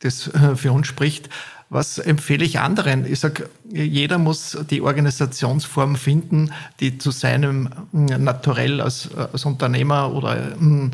das 0.00 0.28
für 0.56 0.72
uns 0.72 0.88
spricht. 0.88 1.28
Was 1.70 1.98
empfehle 1.98 2.46
ich 2.46 2.60
anderen? 2.60 3.04
Ich 3.04 3.20
sage, 3.20 3.50
jeder 3.70 4.16
muss 4.16 4.56
die 4.70 4.80
Organisationsform 4.80 5.96
finden, 5.96 6.50
die 6.80 6.96
zu 6.96 7.10
seinem 7.10 7.68
Naturell 7.92 8.80
als, 8.80 9.10
als 9.14 9.44
Unternehmer 9.44 10.14
oder 10.14 10.38
äh, 10.38 10.90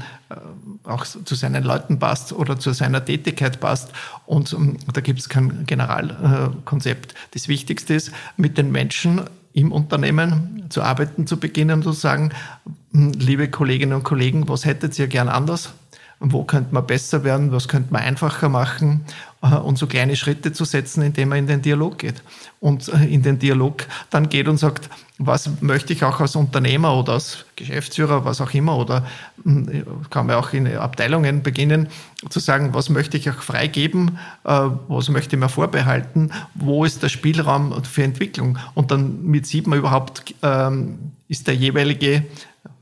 auch 0.83 1.05
zu 1.05 1.35
seinen 1.37 1.63
Leuten 1.63 2.01
passt 2.01 2.33
oder 2.33 2.59
zu 2.59 2.73
seiner 2.73 3.05
Tätigkeit 3.05 3.61
passt. 3.61 3.93
Und 4.27 4.53
ähm, 4.53 4.79
da 4.93 5.01
gibt 5.01 5.21
es 5.21 5.29
kein 5.29 5.65
Generalkonzept. 5.65 7.15
Das 7.33 7.47
Wichtigste 7.47 7.95
ist, 7.95 8.11
mit 8.37 8.59
den 8.59 8.73
Menschen 8.73 9.23
im 9.53 9.71
Unternehmen 9.71 10.67
zu 10.71 10.83
arbeiten, 10.83 11.29
zu 11.29 11.39
beginnen 11.39 11.79
und 11.79 11.83
zu 11.85 11.93
sagen, 11.93 12.33
hm, 12.91 13.13
liebe 13.13 13.49
Kolleginnen 13.49 13.93
und 13.93 14.03
Kollegen, 14.03 14.49
was 14.49 14.65
hättet 14.65 14.99
ihr 14.99 15.07
gern 15.07 15.29
anders? 15.29 15.73
Wo 16.21 16.45
könnte 16.45 16.73
man 16.75 16.87
besser 16.87 17.25
werden, 17.25 17.53
was 17.53 17.69
könnte 17.69 17.93
man 17.93 18.03
einfacher 18.03 18.49
machen 18.49 19.05
äh, 19.43 19.57
und 19.57 19.79
so 19.79 19.87
kleine 19.87 20.17
Schritte 20.17 20.53
zu 20.53 20.65
setzen, 20.65 21.03
indem 21.03 21.31
man 21.31 21.39
in 21.39 21.47
den 21.47 21.63
Dialog 21.63 21.99
geht. 21.99 22.23
Und 22.61 22.89
äh, 22.89 23.05
in 23.05 23.23
den 23.23 23.39
Dialog 23.39 23.87
dann 24.11 24.29
geht 24.29 24.49
und 24.49 24.59
sagt, 24.59 24.89
was 25.19 25.49
möchte 25.61 25.93
ich 25.93 26.03
auch 26.03 26.21
als 26.21 26.35
Unternehmer 26.35 26.97
oder 26.97 27.15
als 27.15 27.45
Geschäftsführer, 27.57 28.25
was 28.25 28.41
auch 28.41 28.53
immer, 28.53 28.77
oder 28.77 29.07
hm, 29.45 29.85
kann 30.11 30.27
man 30.27 30.37
auch 30.37 30.53
in 30.53 30.67
Abteilungen 30.77 31.43
beginnen, 31.43 31.89
zu 32.29 32.41
sagen, 32.41 32.75
was 32.75 32.89
möchte 32.89 33.17
ich 33.17 33.31
auch 33.31 33.43
freigeben, 33.43 34.19
äh, 34.45 34.69
was 34.89 35.09
möchte 35.09 35.37
ich 35.37 35.41
mir 35.41 35.49
vorbehalten, 35.49 36.31
wo 36.55 36.85
ist 36.85 37.03
der 37.03 37.09
Spielraum 37.09 37.85
für 37.85 38.03
Entwicklung. 38.03 38.59
Und 38.75 38.91
dann 38.91 39.25
mit 39.25 39.47
sieht 39.47 39.67
man 39.67 39.79
überhaupt, 39.79 40.35
ähm, 40.43 41.13
ist 41.29 41.47
der 41.47 41.55
jeweilige 41.55 42.25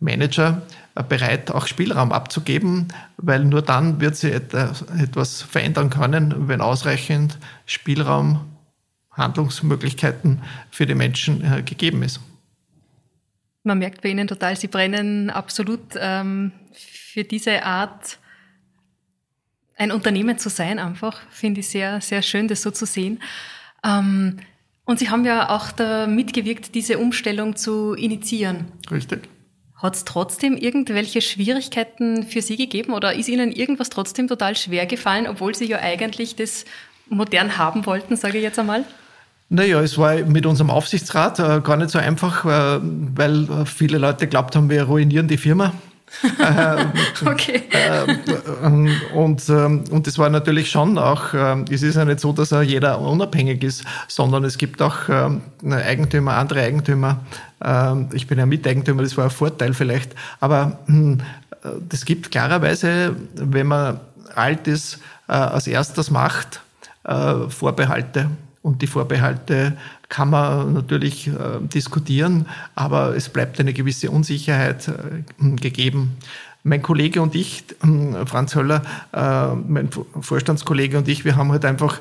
Manager 0.01 0.63
bereit, 0.95 1.51
auch 1.51 1.67
Spielraum 1.67 2.13
abzugeben, 2.13 2.89
weil 3.17 3.45
nur 3.45 3.63
dann 3.63 4.01
wird 4.01 4.17
sie 4.17 4.31
etwas 4.31 5.43
verändern 5.43 5.91
können, 5.91 6.49
wenn 6.49 6.61
ausreichend 6.61 7.39
Spielraum, 7.67 8.41
Handlungsmöglichkeiten 9.13 10.43
für 10.71 10.87
die 10.87 10.95
Menschen 10.95 11.45
äh, 11.45 11.63
gegeben 11.63 12.03
ist. 12.03 12.21
Man 13.63 13.79
merkt 13.79 14.01
bei 14.03 14.09
Ihnen 14.09 14.27
total, 14.27 14.57
Sie 14.57 14.69
brennen 14.69 15.31
absolut 15.31 15.81
ähm, 15.97 16.53
für 16.73 17.23
diese 17.23 17.63
Art, 17.63 18.19
ein 19.77 19.93
Unternehmen 19.93 20.39
zu 20.39 20.49
sein, 20.49 20.79
einfach. 20.79 21.21
Finde 21.31 21.61
ich 21.61 21.69
sehr, 21.69 22.01
sehr 22.01 22.23
schön, 22.23 22.49
das 22.49 22.63
so 22.63 22.71
zu 22.71 22.87
sehen. 22.87 23.23
Ähm, 23.85 24.39
und 24.85 24.99
Sie 24.99 25.11
haben 25.11 25.25
ja 25.25 25.51
auch 25.51 25.71
da 25.73 26.07
mitgewirkt, 26.07 26.75
diese 26.75 26.99
Umstellung 26.99 27.55
zu 27.55 27.95
initiieren. 27.95 28.67
Richtig. 28.91 29.29
Hat 29.83 29.97
es 29.97 30.05
trotzdem 30.05 30.57
irgendwelche 30.57 31.21
Schwierigkeiten 31.21 32.23
für 32.23 32.41
Sie 32.41 32.57
gegeben 32.57 32.93
oder 32.93 33.15
ist 33.15 33.29
Ihnen 33.29 33.51
irgendwas 33.51 33.91
trotzdem 33.91 34.29
total 34.29 34.55
schwer 34.55 34.87
gefallen, 34.87 35.27
obwohl 35.27 35.57
Sie 35.57 35.67
ja 35.67 35.79
eigentlich 35.79 36.37
das 36.37 36.65
modern 37.09 37.59
haben 37.59 37.85
wollten, 37.85 38.15
sage 38.15 38.39
ich 38.39 38.45
jetzt 38.45 38.61
einmal? 38.61 38.85
Naja, 39.49 39.81
es 39.83 39.99
war 39.99 40.15
mit 40.15 40.47
unserem 40.47 40.71
Aufsichtsrat 40.71 41.41
äh, 41.41 41.61
gar 41.61 41.77
nicht 41.77 41.91
so 41.91 41.99
einfach, 41.99 42.45
äh, 42.45 42.81
weil 42.81 43.67
viele 43.67 43.99
Leute 43.99 44.29
glaubt 44.29 44.55
haben, 44.55 44.71
wir 44.71 44.85
ruinieren 44.85 45.27
die 45.27 45.37
Firma. 45.37 45.75
okay. 47.27 47.63
und, 49.15 49.49
und 49.49 50.07
das 50.07 50.19
war 50.19 50.31
natürlich 50.31 50.71
schon 50.71 50.99
auch, 50.99 51.35
es 51.71 51.83
ist 51.83 51.97
ja 51.97 52.05
nicht 52.05 52.21
so, 52.21 52.33
dass 52.33 52.51
jeder 52.51 53.01
unabhängig 53.01 53.63
ist, 53.65 53.85
sondern 54.09 54.45
es 54.45 54.59
gibt 54.59 54.83
auch 54.83 55.09
Eigentümer, 55.65 56.35
andere 56.35 56.63
Eigentümer. 56.63 57.21
Ich 58.13 58.27
bin 58.27 58.39
ja 58.39 58.47
Miteigentümer, 58.47 59.03
das 59.03 59.17
war 59.17 59.25
ein 59.25 59.31
Vorteil 59.31 59.75
vielleicht. 59.75 60.15
Aber 60.41 60.79
hm, 60.87 61.19
das 61.89 62.05
gibt 62.05 62.31
klarerweise, 62.31 63.15
wenn 63.35 63.67
man 63.67 64.01
alt 64.35 64.67
ist, 64.67 64.99
äh, 65.29 65.33
als 65.33 65.67
erstes 65.67 66.11
macht, 66.11 66.61
äh, 67.05 67.49
Vorbehalte. 67.49 68.29
Und 68.63 68.81
die 68.81 68.87
Vorbehalte 68.87 69.77
kann 70.09 70.31
man 70.31 70.73
natürlich 70.73 71.27
äh, 71.27 71.33
diskutieren, 71.63 72.47
aber 72.77 73.17
es 73.17 73.29
bleibt 73.29 73.59
eine 73.59 73.73
gewisse 73.73 74.11
Unsicherheit 74.11 74.89
äh, 74.89 75.57
gegeben. 75.57 76.17
Mein 76.63 76.81
Kollege 76.81 77.21
und 77.23 77.35
ich, 77.35 77.65
äh, 77.83 78.25
Franz 78.25 78.55
Höller, 78.55 78.83
äh, 79.13 79.55
mein 79.55 79.89
Vorstandskollege 80.21 80.97
und 80.97 81.09
ich, 81.09 81.25
wir 81.25 81.35
haben 81.35 81.51
halt 81.51 81.65
einfach 81.65 81.99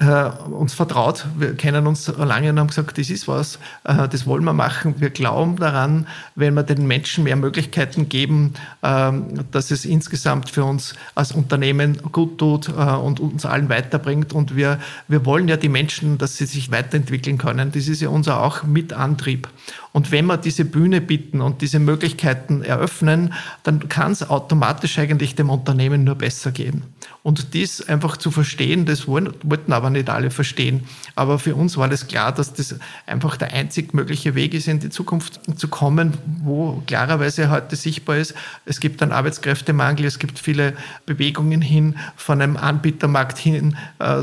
äh, 0.00 0.30
uns 0.50 0.74
vertraut. 0.74 1.26
Wir 1.36 1.54
kennen 1.54 1.86
uns 1.86 2.06
lange 2.16 2.50
und 2.50 2.58
haben 2.58 2.68
gesagt, 2.68 2.98
das 2.98 3.10
ist 3.10 3.26
was, 3.26 3.58
äh, 3.84 4.08
das 4.08 4.26
wollen 4.26 4.44
wir 4.44 4.52
machen. 4.52 4.94
Wir 4.98 5.10
glauben 5.10 5.56
daran, 5.56 6.06
wenn 6.36 6.54
wir 6.54 6.62
den 6.62 6.86
Menschen 6.86 7.24
mehr 7.24 7.36
Möglichkeiten 7.36 8.08
geben, 8.08 8.54
äh, 8.82 9.12
dass 9.50 9.70
es 9.70 9.84
insgesamt 9.84 10.50
für 10.50 10.64
uns 10.64 10.94
als 11.14 11.32
Unternehmen 11.32 12.00
gut 12.12 12.38
tut 12.38 12.68
äh, 12.68 12.72
und 12.72 13.18
uns 13.18 13.44
allen 13.44 13.68
weiterbringt. 13.68 14.32
Und 14.32 14.54
wir, 14.54 14.78
wir 15.08 15.24
wollen 15.24 15.48
ja 15.48 15.56
die 15.56 15.68
Menschen, 15.68 16.18
dass 16.18 16.36
sie 16.36 16.46
sich 16.46 16.70
weiterentwickeln 16.70 17.38
können. 17.38 17.72
Das 17.72 17.88
ist 17.88 18.00
ja 18.00 18.08
unser 18.08 18.40
auch 18.42 18.62
Mitantrieb. 18.62 19.48
Und 19.92 20.12
wenn 20.12 20.26
wir 20.26 20.36
diese 20.36 20.64
Bühne 20.64 21.00
bieten 21.00 21.40
und 21.40 21.60
diese 21.60 21.80
Möglichkeiten 21.80 22.62
eröffnen, 22.62 23.32
dann 23.64 23.88
kann 23.88 24.12
es 24.12 24.28
automatisch 24.28 24.98
eigentlich 24.98 25.34
dem 25.34 25.50
Unternehmen 25.50 26.04
nur 26.04 26.14
besser 26.14 26.52
gehen. 26.52 26.84
Und 27.28 27.52
dies 27.52 27.86
einfach 27.86 28.16
zu 28.16 28.30
verstehen, 28.30 28.86
das 28.86 29.06
wollten 29.06 29.74
aber 29.74 29.90
nicht 29.90 30.08
alle 30.08 30.30
verstehen. 30.30 30.84
Aber 31.14 31.38
für 31.38 31.54
uns 31.54 31.76
war 31.76 31.86
das 31.86 32.06
klar, 32.06 32.32
dass 32.32 32.54
das 32.54 32.76
einfach 33.04 33.36
der 33.36 33.52
einzig 33.52 33.92
mögliche 33.92 34.34
Weg 34.34 34.54
ist, 34.54 34.66
in 34.66 34.80
die 34.80 34.88
Zukunft 34.88 35.38
zu 35.58 35.68
kommen, 35.68 36.14
wo 36.42 36.82
klarerweise 36.86 37.50
heute 37.50 37.76
sichtbar 37.76 38.16
ist, 38.16 38.32
es 38.64 38.80
gibt 38.80 39.02
einen 39.02 39.12
Arbeitskräftemangel, 39.12 40.06
es 40.06 40.18
gibt 40.18 40.38
viele 40.38 40.72
Bewegungen 41.04 41.60
hin 41.60 41.96
von 42.16 42.40
einem 42.40 42.56
Anbietermarkt 42.56 43.36
hin 43.36 43.76
äh, 43.98 44.22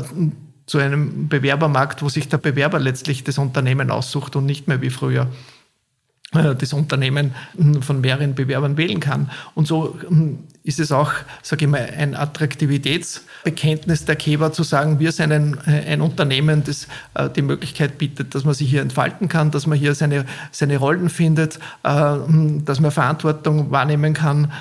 zu 0.66 0.78
einem 0.78 1.28
Bewerbermarkt, 1.28 2.02
wo 2.02 2.08
sich 2.08 2.28
der 2.28 2.38
Bewerber 2.38 2.80
letztlich 2.80 3.22
das 3.22 3.38
Unternehmen 3.38 3.92
aussucht 3.92 4.34
und 4.34 4.46
nicht 4.46 4.66
mehr 4.66 4.82
wie 4.82 4.90
früher. 4.90 5.28
Äh, 6.32 6.56
das 6.56 6.72
Unternehmen 6.72 7.34
hm, 7.56 7.82
von 7.82 8.00
mehreren 8.00 8.34
Bewerbern 8.34 8.76
wählen 8.76 8.98
kann. 8.98 9.30
Und 9.54 9.68
so 9.68 9.96
hm, 10.08 10.40
ist 10.66 10.80
es 10.80 10.90
auch, 10.90 11.12
sage 11.42 11.64
ich 11.64 11.70
mal, 11.70 11.88
ein 11.96 12.16
Attraktivitätsbekenntnis 12.16 14.04
der 14.04 14.16
Keber 14.16 14.52
zu 14.52 14.64
sagen, 14.64 14.98
wir 14.98 15.12
sind 15.12 15.30
ein, 15.30 15.56
äh, 15.64 15.92
ein 15.92 16.00
Unternehmen, 16.00 16.64
das 16.64 16.88
äh, 17.14 17.30
die 17.30 17.42
Möglichkeit 17.42 17.98
bietet, 17.98 18.34
dass 18.34 18.44
man 18.44 18.52
sich 18.52 18.68
hier 18.68 18.82
entfalten 18.82 19.28
kann, 19.28 19.52
dass 19.52 19.68
man 19.68 19.78
hier 19.78 19.94
seine, 19.94 20.26
seine 20.50 20.78
Rollen 20.78 21.08
findet, 21.08 21.60
hm, 21.84 22.64
dass 22.64 22.80
man 22.80 22.90
Verantwortung 22.90 23.70
wahrnehmen 23.70 24.12
kann. 24.12 24.52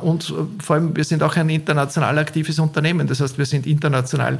Und 0.00 0.34
vor 0.60 0.76
allem, 0.76 0.96
wir 0.96 1.04
sind 1.04 1.22
auch 1.22 1.36
ein 1.36 1.48
international 1.48 2.18
aktives 2.18 2.58
Unternehmen. 2.58 3.06
Das 3.06 3.20
heißt, 3.20 3.38
wir 3.38 3.46
sind 3.46 3.66
international 3.66 4.38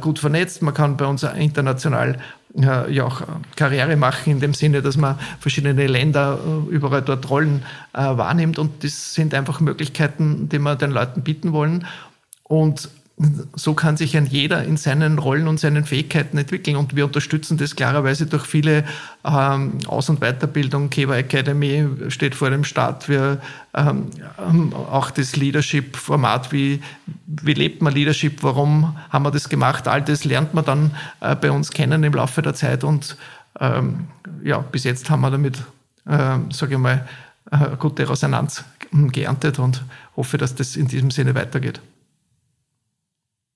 gut 0.00 0.18
vernetzt. 0.18 0.62
Man 0.62 0.74
kann 0.74 0.96
bei 0.96 1.06
uns 1.06 1.22
international 1.22 2.18
ja 2.54 3.04
auch 3.04 3.22
Karriere 3.56 3.96
machen 3.96 4.30
in 4.30 4.40
dem 4.40 4.54
Sinne, 4.54 4.80
dass 4.80 4.96
man 4.96 5.18
verschiedene 5.40 5.86
Länder 5.86 6.38
äh, 6.38 6.70
überall 6.70 7.02
dort 7.02 7.28
Rollen 7.28 7.62
äh, 7.92 7.98
wahrnimmt. 7.98 8.58
Und 8.58 8.84
das 8.84 9.14
sind 9.14 9.34
einfach 9.34 9.60
Möglichkeiten, 9.60 10.48
die 10.48 10.58
wir 10.58 10.76
den 10.76 10.92
Leuten 10.92 11.22
bieten 11.22 11.52
wollen. 11.52 11.86
Und 12.44 12.88
so 13.54 13.74
kann 13.74 13.96
sich 13.96 14.16
ein 14.16 14.26
jeder 14.26 14.64
in 14.64 14.76
seinen 14.76 15.18
Rollen 15.20 15.46
und 15.46 15.60
seinen 15.60 15.84
Fähigkeiten 15.84 16.36
entwickeln. 16.36 16.76
Und 16.76 16.96
wir 16.96 17.04
unterstützen 17.04 17.56
das 17.56 17.76
klarerweise 17.76 18.26
durch 18.26 18.44
viele 18.44 18.84
ähm, 19.24 19.78
Aus- 19.86 20.08
und 20.08 20.20
Weiterbildung. 20.20 20.90
Keva 20.90 21.14
Academy 21.16 21.86
steht 22.08 22.34
vor 22.34 22.50
dem 22.50 22.64
Start. 22.64 23.08
Wir 23.08 23.40
ähm, 23.72 24.08
auch 24.72 25.12
das 25.12 25.36
Leadership-Format, 25.36 26.50
wie, 26.50 26.82
wie 27.26 27.54
lebt 27.54 27.82
man 27.82 27.94
Leadership, 27.94 28.42
warum 28.42 28.96
haben 29.10 29.24
wir 29.24 29.30
das 29.30 29.48
gemacht, 29.48 29.86
all 29.86 30.02
das 30.02 30.24
lernt 30.24 30.52
man 30.54 30.64
dann 30.64 30.90
äh, 31.20 31.36
bei 31.36 31.52
uns 31.52 31.70
kennen 31.70 32.02
im 32.02 32.12
Laufe 32.14 32.42
der 32.42 32.54
Zeit. 32.54 32.82
Und 32.82 33.16
ähm, 33.60 34.08
ja, 34.42 34.58
bis 34.58 34.82
jetzt 34.82 35.08
haben 35.08 35.20
wir 35.20 35.30
damit, 35.30 35.58
äh, 36.06 36.38
sage 36.50 36.74
ich 36.74 36.78
mal, 36.78 37.06
äh, 37.52 37.76
gute 37.78 38.08
Resonanz 38.10 38.64
geerntet 38.90 39.60
und 39.60 39.84
hoffe, 40.16 40.36
dass 40.36 40.56
das 40.56 40.74
in 40.74 40.88
diesem 40.88 41.12
Sinne 41.12 41.34
weitergeht. 41.34 41.80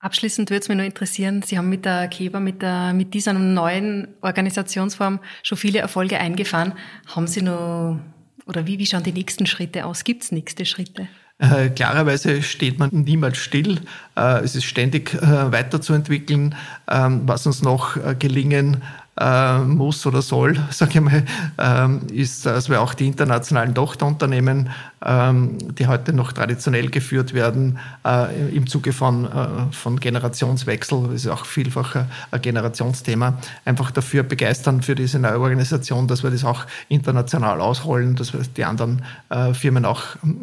Abschließend 0.00 0.50
würde 0.50 0.60
es 0.62 0.68
mich 0.68 0.76
nur 0.76 0.86
interessieren, 0.86 1.42
Sie 1.42 1.58
haben 1.58 1.68
mit 1.68 1.84
der 1.84 2.06
Keber, 2.06 2.38
mit, 2.38 2.62
der, 2.62 2.92
mit 2.92 3.14
dieser 3.14 3.32
neuen 3.32 4.08
Organisationsform 4.20 5.18
schon 5.42 5.58
viele 5.58 5.80
Erfolge 5.80 6.18
eingefahren. 6.18 6.72
Haben 7.08 7.26
Sie 7.26 7.42
noch, 7.42 7.98
oder 8.46 8.66
wie, 8.66 8.78
wie 8.78 8.86
schauen 8.86 9.02
die 9.02 9.12
nächsten 9.12 9.46
Schritte 9.46 9.84
aus? 9.84 10.04
Gibt 10.04 10.22
es 10.22 10.30
nächste 10.30 10.64
Schritte? 10.64 11.08
Äh, 11.38 11.70
klarerweise 11.70 12.42
steht 12.42 12.78
man 12.78 12.90
niemals 12.92 13.38
still. 13.38 13.80
Äh, 14.16 14.40
es 14.44 14.54
ist 14.54 14.64
ständig 14.64 15.14
äh, 15.14 15.52
weiterzuentwickeln, 15.52 16.54
ähm, 16.88 17.22
was 17.26 17.46
uns 17.46 17.62
noch 17.62 17.96
äh, 17.96 18.14
gelingen 18.16 18.82
äh, 19.20 19.58
muss 19.58 20.06
oder 20.06 20.22
soll, 20.22 20.56
sage 20.70 20.92
ich 20.94 21.00
mal, 21.00 21.24
ähm, 21.58 22.00
ist, 22.12 22.46
dass 22.46 22.68
wir 22.68 22.80
auch 22.80 22.94
die 22.94 23.06
internationalen 23.06 23.74
Tochterunternehmen, 23.74 24.70
ähm, 25.04 25.58
die 25.74 25.86
heute 25.86 26.12
noch 26.12 26.32
traditionell 26.32 26.88
geführt 26.88 27.34
werden, 27.34 27.78
äh, 28.04 28.54
im 28.54 28.66
Zuge 28.66 28.92
von, 28.92 29.24
äh, 29.24 29.72
von 29.72 29.98
Generationswechsel, 29.98 31.02
das 31.04 31.24
ist 31.24 31.28
auch 31.28 31.46
vielfach 31.46 31.96
ein 32.30 32.42
Generationsthema, 32.42 33.38
einfach 33.64 33.90
dafür 33.90 34.22
begeistern 34.22 34.82
für 34.82 34.94
diese 34.94 35.18
neue 35.18 35.40
Organisation, 35.40 36.06
dass 36.06 36.22
wir 36.22 36.30
das 36.30 36.44
auch 36.44 36.66
international 36.88 37.60
ausrollen, 37.60 38.14
dass 38.16 38.32
wir 38.32 38.40
die 38.56 38.64
anderen 38.64 39.02
äh, 39.30 39.52
Firmen 39.54 39.84
auch 39.84 40.02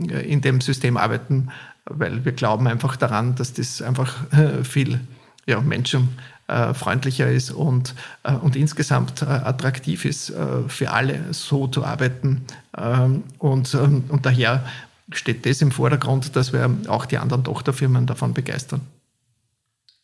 äh, 0.10 0.22
in 0.32 0.42
dem 0.42 0.62
System 0.62 0.98
arbeiten, 0.98 1.50
weil 1.86 2.26
wir 2.26 2.32
glauben 2.32 2.68
einfach 2.68 2.96
daran, 2.96 3.36
dass 3.36 3.54
das 3.54 3.82
einfach 3.82 4.16
viel 4.64 5.00
ja, 5.46 5.62
Menschen 5.62 6.10
äh, 6.48 6.74
freundlicher 6.74 7.32
ist 7.32 7.52
und, 7.52 7.96
äh, 8.24 8.34
und 8.34 8.56
insgesamt 8.56 9.24
äh, 9.24 9.26
attraktiv 9.26 10.06
ist 10.06 10.32
für 10.68 10.92
alle, 10.92 11.34
so 11.34 11.68
zu 11.68 11.84
arbeiten. 11.84 12.46
Ähm, 12.78 13.24
und, 13.40 13.74
ähm, 13.74 14.04
und 14.10 14.26
daher 14.26 14.64
steht 15.12 15.46
das 15.46 15.62
im 15.62 15.72
Vordergrund, 15.72 16.36
dass 16.36 16.54
wir 16.54 16.70
auch 16.88 17.06
die 17.06 17.18
anderen 17.18 17.44
Tochterfirmen 17.44 18.06
davon 18.06 18.34
begeistern. 18.34 18.82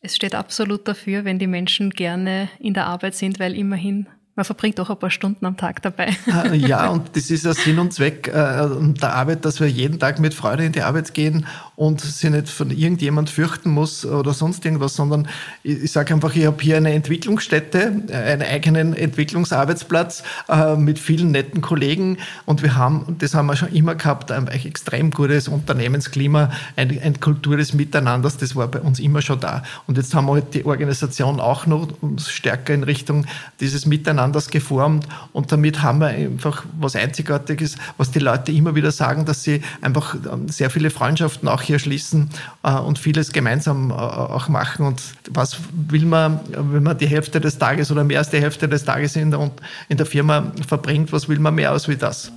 Es 0.00 0.16
steht 0.16 0.34
absolut 0.34 0.88
dafür, 0.88 1.24
wenn 1.24 1.38
die 1.38 1.46
Menschen 1.46 1.90
gerne 1.90 2.48
in 2.58 2.74
der 2.74 2.86
Arbeit 2.86 3.14
sind, 3.14 3.38
weil 3.38 3.54
immerhin 3.54 4.08
man 4.34 4.46
verbringt 4.46 4.80
auch 4.80 4.88
ein 4.88 4.98
paar 4.98 5.10
Stunden 5.10 5.44
am 5.44 5.58
Tag 5.58 5.82
dabei. 5.82 6.16
Ah, 6.30 6.54
ja, 6.54 6.88
und 6.90 7.14
das 7.14 7.30
ist 7.30 7.44
ja 7.44 7.52
Sinn 7.52 7.78
und 7.78 7.92
Zweck 7.92 8.28
äh, 8.28 8.32
der 8.32 9.14
Arbeit, 9.14 9.44
dass 9.44 9.60
wir 9.60 9.68
jeden 9.68 9.98
Tag 9.98 10.20
mit 10.20 10.32
Freude 10.32 10.64
in 10.64 10.72
die 10.72 10.80
Arbeit 10.80 11.12
gehen 11.12 11.46
und 11.76 12.00
sich 12.00 12.30
nicht 12.30 12.48
von 12.48 12.70
irgendjemand 12.70 13.28
fürchten 13.28 13.70
muss 13.70 14.06
oder 14.06 14.32
sonst 14.32 14.64
irgendwas, 14.64 14.94
sondern 14.94 15.28
ich, 15.62 15.92
sage 15.92 16.14
einfach, 16.14 16.34
ich 16.34 16.46
habe 16.46 16.62
hier 16.62 16.78
eine 16.78 16.92
Entwicklungsstätte, 16.92 18.04
einen 18.10 18.42
eigenen 18.42 18.94
Entwicklungsarbeitsplatz 18.94 20.22
äh, 20.48 20.76
mit 20.76 20.98
vielen 20.98 21.32
netten 21.32 21.60
Kollegen 21.60 22.16
und 22.46 22.62
wir 22.62 22.74
haben, 22.76 23.16
das 23.18 23.34
haben 23.34 23.46
wir 23.46 23.56
schon 23.56 23.72
immer 23.72 23.96
gehabt, 23.96 24.32
ein 24.32 24.48
extrem 24.48 25.10
gutes 25.10 25.48
Unternehmensklima, 25.48 26.50
eine, 26.76 27.02
eine 27.02 27.18
Kultur 27.18 27.58
des 27.58 27.74
Miteinanders, 27.74 28.38
das 28.38 28.56
war 28.56 28.68
bei 28.68 28.80
uns 28.80 28.98
immer 28.98 29.20
schon 29.20 29.40
da. 29.40 29.62
Und 29.86 29.98
jetzt 29.98 30.14
haben 30.14 30.26
wir 30.26 30.34
halt 30.34 30.54
die 30.54 30.64
Organisation 30.64 31.38
auch 31.38 31.66
noch 31.66 31.88
stärker 32.16 32.72
in 32.72 32.84
Richtung 32.84 33.26
dieses 33.60 33.84
Miteinander 33.84 34.21
anders 34.22 34.48
geformt 34.48 35.06
und 35.32 35.52
damit 35.52 35.82
haben 35.82 36.00
wir 36.00 36.08
einfach 36.08 36.64
was 36.78 36.96
Einzigartiges, 36.96 37.76
was 37.96 38.10
die 38.10 38.18
Leute 38.18 38.52
immer 38.52 38.74
wieder 38.74 38.90
sagen, 38.90 39.24
dass 39.24 39.42
sie 39.42 39.62
einfach 39.80 40.14
ähm, 40.14 40.48
sehr 40.48 40.70
viele 40.70 40.90
Freundschaften 40.90 41.48
auch 41.48 41.62
hier 41.62 41.78
schließen 41.78 42.30
äh, 42.62 42.72
und 42.72 42.98
vieles 42.98 43.32
gemeinsam 43.32 43.90
äh, 43.90 43.94
auch 43.94 44.48
machen. 44.48 44.86
Und 44.86 45.02
was 45.30 45.58
will 45.72 46.06
man, 46.06 46.40
wenn 46.50 46.82
man 46.82 46.96
die 46.96 47.06
Hälfte 47.06 47.40
des 47.40 47.58
Tages 47.58 47.90
oder 47.90 48.04
mehr 48.04 48.18
als 48.18 48.30
die 48.30 48.40
Hälfte 48.40 48.68
des 48.68 48.84
Tages 48.84 49.16
in 49.16 49.30
der, 49.30 49.50
in 49.88 49.96
der 49.96 50.06
Firma 50.06 50.52
verbringt, 50.66 51.12
was 51.12 51.28
will 51.28 51.38
man 51.38 51.54
mehr 51.54 51.70
als 51.70 51.88
wie 51.88 51.96
das? 51.96 52.32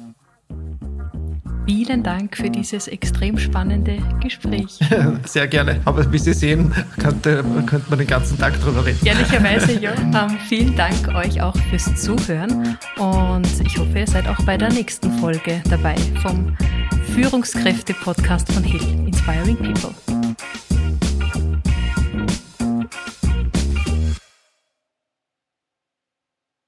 Vielen 1.65 2.03
Dank 2.03 2.37
für 2.37 2.49
dieses 2.49 2.87
extrem 2.87 3.37
spannende 3.37 3.97
Gespräch. 4.21 4.79
Sehr 5.25 5.47
gerne. 5.47 5.81
Aber 5.85 6.11
wie 6.11 6.19
Sie 6.19 6.33
sehen, 6.33 6.73
könnte, 6.99 7.43
könnte 7.65 7.89
man 7.89 7.99
den 7.99 8.07
ganzen 8.07 8.37
Tag 8.37 8.59
drüber 8.61 8.85
reden. 8.85 8.99
Ehrlicherweise, 9.03 9.79
ja. 9.79 9.91
Um, 9.93 10.37
vielen 10.47 10.75
Dank 10.75 11.07
euch 11.15 11.41
auch 11.41 11.55
fürs 11.69 11.95
Zuhören 11.95 12.77
und 12.97 13.47
ich 13.65 13.77
hoffe, 13.77 13.99
ihr 13.99 14.07
seid 14.07 14.27
auch 14.27 14.39
bei 14.45 14.57
der 14.57 14.71
nächsten 14.71 15.11
Folge 15.13 15.61
dabei 15.69 15.95
vom 16.21 16.55
Führungskräfte-Podcast 17.13 18.51
von 18.51 18.63
Hill, 18.63 18.81
Inspiring 19.07 19.57
People. 19.57 19.95